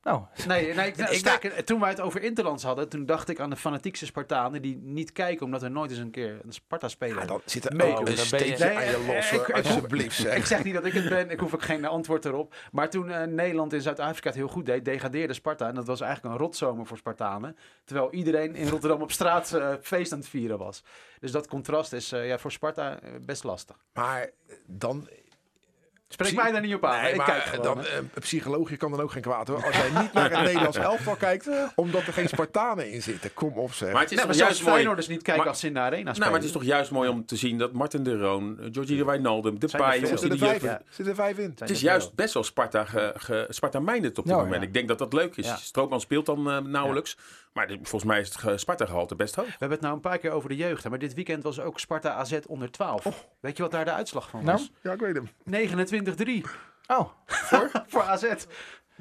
Nou, 0.07 0.23
Nee, 0.47 0.75
nee 0.75 0.92
ik, 0.92 1.07
sterker, 1.25 1.64
toen 1.64 1.81
wij 1.81 1.88
het 1.88 2.01
over 2.01 2.23
Interlands 2.23 2.62
hadden, 2.62 2.88
toen 2.88 3.07
dacht 3.07 3.29
ik 3.29 3.40
aan 3.40 3.51
de 3.51 3.57
fanatiekste 3.57 4.07
Spartanen 4.07 4.62
die 4.62 4.77
niet 4.83 5.12
kijken 5.12 5.45
omdat 5.47 5.62
er 5.62 5.71
nooit 5.71 5.90
eens 5.90 6.01
een 6.01 6.11
keer 6.11 6.40
een 6.45 6.53
Sparta-speler 6.53 7.21
Ja, 7.21 7.27
dan 7.27 7.40
zit 7.45 7.64
er 7.64 7.77
mee 7.77 7.90
ook 7.92 7.99
doet. 8.07 8.09
een 8.09 8.25
steentje 8.25 8.64
Nee, 8.66 8.77
aan 8.77 8.85
je 8.85 8.90
eh, 8.90 9.07
los, 9.14 9.33
ik- 9.33 9.38
hoor, 9.47 9.49
ik- 9.57 9.64
alsjeblieft 9.64 10.16
zeg. 10.16 10.37
Ik 10.37 10.45
zeg 10.47 10.64
niet 10.64 10.75
dat 10.75 10.85
ik 10.85 10.92
het 10.92 11.09
ben, 11.09 11.31
ik 11.31 11.40
hoef 11.40 11.55
ook 11.55 11.62
geen 11.62 11.85
antwoord 11.85 12.25
erop. 12.25 12.55
Maar 12.73 12.90
toen 12.90 13.11
eh, 13.11 13.23
Nederland 13.27 13.73
in 13.73 13.81
Zuid-Afrika 13.81 14.29
het 14.29 14.38
heel 14.38 14.49
goed 14.49 14.66
deed, 14.66 14.85
degradeerde 14.85 15.33
Sparta. 15.35 15.69
En 15.69 15.75
dat 15.75 15.87
was 15.87 16.01
eigenlijk 16.01 16.35
een 16.35 16.40
rotzomer 16.40 16.87
voor 16.87 16.97
Spartanen. 16.97 17.57
Terwijl 17.85 18.12
iedereen 18.12 18.55
in 18.55 18.69
Rotterdam 18.69 19.03
op 19.03 19.12
straat 19.12 19.53
eh, 19.53 19.73
feest 19.83 20.12
aan 20.12 20.19
het 20.19 20.29
vieren 20.29 20.59
was. 20.59 20.83
Dus 21.21 21.33
dat 21.33 21.47
contrast 21.49 21.92
is 21.92 22.12
eh, 22.12 22.27
ja, 22.27 22.38
voor 22.38 22.53
Sparta 22.53 22.99
best 23.25 23.45
lastig. 23.45 23.77
Maar 23.92 24.31
dan... 24.66 25.09
Spreek 26.09 26.35
mij 26.35 26.53
daar 26.53 26.61
niet 26.61 26.75
op 26.75 26.85
aan. 26.85 27.03
Nee, 27.03 27.11
ik 27.11 27.16
maar 27.16 27.27
kijk 27.27 27.42
gewoon. 27.42 27.64
dan, 27.64 27.85
eh, 27.87 27.99
psychologie 28.21 28.77
kan 28.77 28.90
dan 28.90 29.01
ook 29.01 29.11
geen 29.11 29.23
kwaad 29.23 29.49
hoor. 29.49 29.64
Als 29.64 29.77
jij 29.77 29.90
niet 30.03 30.12
naar 30.12 30.31
het 30.31 30.40
Nederlands 30.40 30.77
elftal 30.77 31.16
kijkt, 31.16 31.49
omdat 31.75 32.07
er 32.07 32.12
geen 32.12 32.29
Spartanen 32.29 32.90
in 32.92 33.03
zitten. 33.03 33.35
Kom 33.35 33.53
op 33.53 33.73
zeg. 33.73 33.92
Maar 33.92 34.01
het 34.03 34.11
is 34.11 34.16
Nee, 34.16 34.27
maar 34.27 34.35
juist 34.37 34.61
mooi. 34.61 34.73
Feyenoorders 34.73 35.09
niet 35.09 35.23
kijken 35.23 35.42
Maar- 35.42 35.53
als 35.53 35.61
ze 35.61 35.66
in 35.66 35.75
de 35.75 35.79
arena 35.81 35.97
spelen. 36.01 36.19
Nou, 36.19 36.31
maar 36.31 36.38
het 36.40 36.49
is 36.49 36.53
toch 36.55 36.64
juist 36.64 36.90
mooi 36.90 37.09
om 37.09 37.27
te 37.27 37.37
zien 37.37 37.59
dat 37.59 37.73
Martin 37.73 38.03
de 38.03 38.19
Roon, 38.19 38.59
eh, 38.61 38.66
Georgie 38.73 38.97
de 38.97 39.05
Wijnaldum, 39.05 39.59
de 39.59 39.66
er 39.71 39.79
Pai, 39.79 40.07
zitten 40.07 40.31
er 40.31 40.38
vijf 40.38 40.62
in. 40.62 40.79
Zitten 40.88 41.07
er 41.09 41.14
vijf 41.14 41.38
in. 41.38 41.55
Het 41.59 41.71
is 41.71 41.81
juist 41.81 42.14
best 42.14 42.35
wel 42.35 42.45
Sparta, 42.45 42.85
ge, 42.85 43.12
ge- 43.16 43.47
Sparta 43.49 43.79
op 43.79 43.85
dit 44.03 44.12
Ja, 44.25 44.37
moment. 44.37 44.55
ja. 44.55 44.61
Ik 44.61 44.73
denk 44.75 44.88
dat 44.88 44.99
dat 44.99 45.12
leuk 45.12 45.37
is. 45.37 45.47
Ja. 45.47 45.57
Stroopman 45.57 46.01
speelt 46.01 46.27
dan 46.27 46.51
eh, 46.51 46.59
nauwelijks. 46.59 47.16
Maar 47.57 47.69
volgens 47.69 48.05
mij 48.05 48.21
is 48.21 48.29
het 48.29 48.37
ge- 48.37 48.59
Sparta 48.59 48.87
gehalte 48.87 49.14
best 49.16 49.35
hoog. 49.35 49.45
We 49.47 49.51
hebben 49.51 49.71
het 49.71 49.81
nou 49.81 49.95
een 49.95 50.01
paar 50.01 50.19
keer 50.19 50.31
over 50.31 50.49
de 50.49 50.57
jeugd. 50.57 50.83
hè, 50.85 50.90
Maar 50.90 50.99
dit 50.99 51.14
weekend 51.14 51.42
was 51.42 51.61
ook 51.61 51.81
Sparta 51.81 52.11
AZ 52.12 52.38
onder 52.47 52.71
12. 52.71 53.27
Weet 53.40 53.57
je 53.57 53.62
wat 53.62 53.73
daar 53.73 53.85
de 53.85 53.92
uitslag 53.92 54.29
van 54.29 54.45
Nou? 54.45 54.59
was? 54.59 54.71
Ja, 54.83 54.92
ik 54.92 55.01
weet 55.01 55.14
hem. 55.14 55.29
29-3 55.45 56.45
oh, 56.87 57.09
voor 57.92 58.03
AZ. 58.03 58.35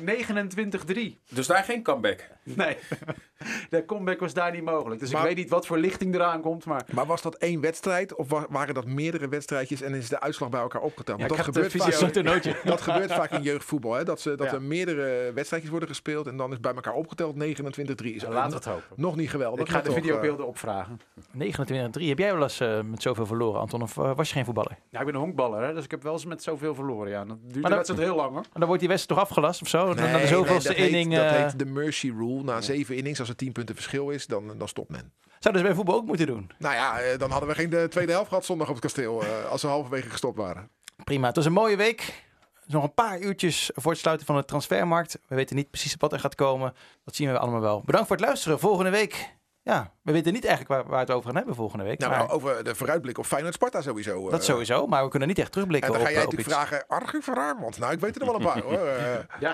29-3. 0.01 1.19
Dus 1.29 1.47
daar 1.47 1.63
geen 1.63 1.83
comeback. 1.83 2.27
Nee, 2.43 2.77
de 3.69 3.85
comeback 3.85 4.19
was 4.19 4.33
daar 4.33 4.51
niet 4.51 4.63
mogelijk. 4.63 4.99
Dus 4.99 5.11
Maar- 5.11 5.21
ik 5.21 5.27
weet 5.27 5.37
niet 5.37 5.49
wat 5.49 5.65
voor 5.65 5.77
lichting 5.77 6.15
eraan 6.15 6.41
komt. 6.41 6.65
Maar 6.65 6.83
Maar 6.91 7.05
was 7.05 7.21
dat 7.21 7.35
één 7.35 7.61
wedstrijd 7.61 8.15
of 8.15 8.29
wa- 8.29 8.45
waren 8.49 8.73
dat 8.73 8.85
meerdere 8.85 9.27
wedstrijdjes 9.27 9.81
en 9.81 9.93
is 9.93 10.09
de 10.09 10.19
uitslag 10.19 10.49
bij 10.49 10.59
elkaar 10.61 10.81
opgeteld? 10.81 11.17
Ja, 11.19 11.23
ik 11.25 11.29
dat, 11.35 11.39
gebeurt 11.39 11.71
vaak, 11.71 11.81
fysio- 11.93 12.53
dat 12.63 12.81
gebeurt 12.81 13.11
vaak 13.13 13.31
in 13.31 13.41
jeugdvoetbal. 13.41 13.93
Hè? 13.93 14.03
Dat, 14.03 14.21
ze, 14.21 14.35
dat 14.35 14.47
Ja. 14.47 14.53
er 14.53 14.61
meerdere 14.61 15.31
wedstrijdjes 15.33 15.71
worden 15.71 15.89
gespeeld 15.89 16.27
en 16.27 16.37
dan 16.37 16.51
is 16.51 16.59
bij 16.59 16.73
elkaar 16.73 16.93
opgeteld 16.93 17.35
29-3. 17.35 17.39
Is 17.39 18.21
Ja, 18.21 18.27
ook 18.27 18.33
laten 18.33 18.33
we 18.33 18.39
nog- 18.39 18.53
het 18.53 18.65
hopen. 18.65 18.87
Nog 18.95 19.15
niet 19.15 19.29
geweldig. 19.29 19.59
ik 19.65 19.69
ga 19.71 19.79
de 19.81 19.85
toch, 19.85 19.95
videobeelden 19.95 20.47
opvragen. 20.47 20.99
29-3. 21.37 22.07
Heb 22.07 22.17
jij 22.19 22.33
wel 22.33 22.41
eens 22.43 22.59
eh, 22.59 22.81
met 22.81 23.01
zoveel 23.01 23.25
verloren, 23.25 23.59
Anton? 23.61 23.81
Of 23.81 23.97
eh, 23.97 24.15
was 24.15 24.27
je 24.27 24.33
geen 24.35 24.45
voetballer? 24.45 24.77
Ja, 24.89 24.99
ik 24.99 25.05
ben 25.05 25.15
een 25.15 25.21
honkballer, 25.21 25.63
hè, 25.67 25.73
dus 25.73 25.83
ik 25.83 25.91
heb 25.91 26.03
wel 26.03 26.13
eens 26.13 26.25
met 26.25 26.43
zoveel 26.43 26.75
verloren. 26.75 27.09
Ja. 27.11 27.25
Dat 27.25 27.37
duurt 27.41 27.61
Maar 27.61 27.69
de 27.71 27.75
wedstrijd 27.77 28.01
heel 28.03 28.15
lang 28.15 28.29
hoor. 28.31 28.43
En 28.43 28.49
dan 28.59 28.65
wordt 28.65 28.79
die 28.79 28.89
wedstrijd 28.89 29.19
toch 29.19 29.29
afgelast 29.29 29.61
of 29.61 29.67
zo? 29.67 29.84
Eh, 29.89 29.95
Dan 29.95 30.03
nee, 30.03 30.13
na 30.13 30.19
de 30.29 30.35
nee, 30.35 30.43
dat 30.45 30.67
heet- 30.67 30.77
inning... 30.77 31.15
dat 31.15 31.25
eh, 31.25 31.31
heet 31.43 31.59
de 31.59 31.65
mercy 31.65 32.09
rule. 32.17 32.43
Na 32.43 32.61
zeven 32.61 32.95
innings, 32.95 33.19
als 33.19 33.29
er 33.29 33.35
tien 33.35 33.51
punten 33.51 33.75
verschil 33.75 34.09
is, 34.09 34.27
dan, 34.27 34.57
dan 34.57 34.67
stopt 34.67 34.89
men. 34.89 35.11
Zouden 35.39 35.61
ze 35.61 35.67
bij 35.67 35.75
voetbal 35.77 35.95
ook 35.95 36.05
moeten 36.05 36.27
doen? 36.27 36.51
Nou 36.59 36.75
ja, 36.75 36.99
eh, 36.99 37.19
dan 37.19 37.31
hadden 37.31 37.49
we 37.49 37.55
geen 37.55 37.69
de 37.69 37.87
tweede 37.89 38.11
helft 38.11 38.27
gehad 38.27 38.45
zondag 38.45 38.67
op 38.67 38.73
het 38.73 38.83
kasteel. 38.83 39.23
eh, 39.23 39.45
als 39.49 39.61
we 39.61 39.67
halverwege 39.67 40.09
gestopt 40.09 40.37
waren. 40.37 40.69
Prima, 41.03 41.27
het 41.27 41.35
was 41.35 41.45
een 41.45 41.53
mooie 41.53 41.75
week. 41.77 42.23
Nog 42.67 42.83
een 42.83 42.93
paar 42.93 43.19
uurtjes 43.19 43.69
voor 43.73 43.91
het 43.91 43.99
sluiten 43.99 44.25
van 44.25 44.35
de 44.35 44.45
transfermarkt. 44.45 45.19
We 45.27 45.35
weten 45.35 45.55
niet 45.55 45.69
precies 45.71 45.95
wat 45.97 46.13
er 46.13 46.19
gaat 46.19 46.35
komen. 46.35 46.73
Dat 47.03 47.15
zien 47.15 47.31
we 47.31 47.39
allemaal 47.39 47.61
wel. 47.61 47.81
Bedankt 47.85 48.07
voor 48.07 48.15
het 48.15 48.25
luisteren. 48.25 48.59
Volgende 48.59 48.89
week... 48.91 49.33
Ja, 49.67 49.93
we 50.01 50.11
weten 50.11 50.33
niet 50.33 50.45
eigenlijk 50.45 50.73
waar, 50.75 50.83
waar 50.91 51.05
we 51.05 51.05
het 51.05 51.11
over 51.17 51.27
gaan 51.27 51.35
hebben 51.37 51.55
volgende 51.55 51.83
week. 51.85 51.99
Nou, 51.99 52.11
maar 52.11 52.29
over 52.31 52.63
de 52.63 52.75
vooruitblik 52.75 53.17
op 53.17 53.25
Feyenoord-Sparta 53.25 53.81
sowieso. 53.81 54.29
dat 54.29 54.39
eh. 54.39 54.45
sowieso, 54.45 54.87
maar 54.87 55.03
we 55.03 55.09
kunnen 55.09 55.27
niet 55.27 55.37
echt 55.37 55.47
En 55.47 55.53
terugblikken 55.53 55.91
dan 55.91 55.99
op, 55.99 56.05
ga 56.05 56.11
jij 56.13 56.21
eh, 56.21 56.25
natuurlijk 56.27 56.49
iets. 56.55 56.57
vragen, 56.67 56.87
Archie 56.87 57.21
van 57.21 57.33
Raarmond. 57.33 57.77
Nou, 57.79 57.93
ik 57.93 57.99
weet 57.99 58.15
er 58.19 58.25
nog 58.25 58.37
wel 58.37 58.39
een 58.39 58.61
paar 58.61 58.63
hoor. 58.77 58.87
Eh, 58.87 59.13
Ja, 59.39 59.53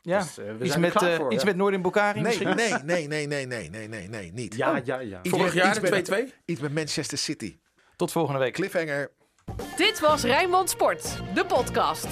Ja, 0.00 0.18
dus, 0.18 0.38
eh, 0.38 0.44
we 0.44 0.52
iets, 0.64 0.68
zijn 0.68 0.80
met, 0.80 1.02
eh, 1.02 1.14
voor, 1.14 1.32
iets 1.32 1.42
ja. 1.42 1.48
met 1.48 1.56
Noordin 1.58 1.82
Bukari 1.82 2.20
nee, 2.20 2.22
misschien? 2.38 2.56
nee, 2.56 2.72
nee, 2.84 3.06
nee, 3.06 3.26
nee, 3.26 3.46
nee, 3.46 3.70
nee, 3.70 3.88
nee, 3.88 4.08
nee, 4.08 4.32
niet. 4.32 4.54
Ja, 4.54 4.80
ja, 4.84 4.98
ja. 5.00 5.18
iets 5.22 5.30
Vorig 5.30 5.44
met- 5.44 5.54
jaar 5.54 5.68
iets 5.76 5.80
met- 5.90 6.06
de 6.06 6.12
2-2. 6.26 6.34
Iets 6.44 6.60
met 6.60 6.74
Manchester 6.74 7.18
City. 7.18 7.58
Tot 7.96 8.12
volgende 8.12 8.38
week. 8.40 8.52
Cliffhanger. 8.52 9.10
Dit 9.76 10.00
was 10.00 10.22
Rijnmond 10.22 10.70
Sport, 10.70 11.18
de 11.34 11.44
podcast. 11.46 12.06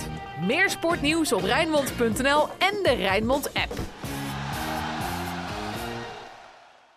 Meer 0.47 0.71
sportnieuws 0.71 1.33
op 1.33 1.43
Rijnmond.nl 1.43 2.49
en 2.59 2.83
de 2.83 2.95
Rijnmond 2.99 3.55
app. 3.55 3.73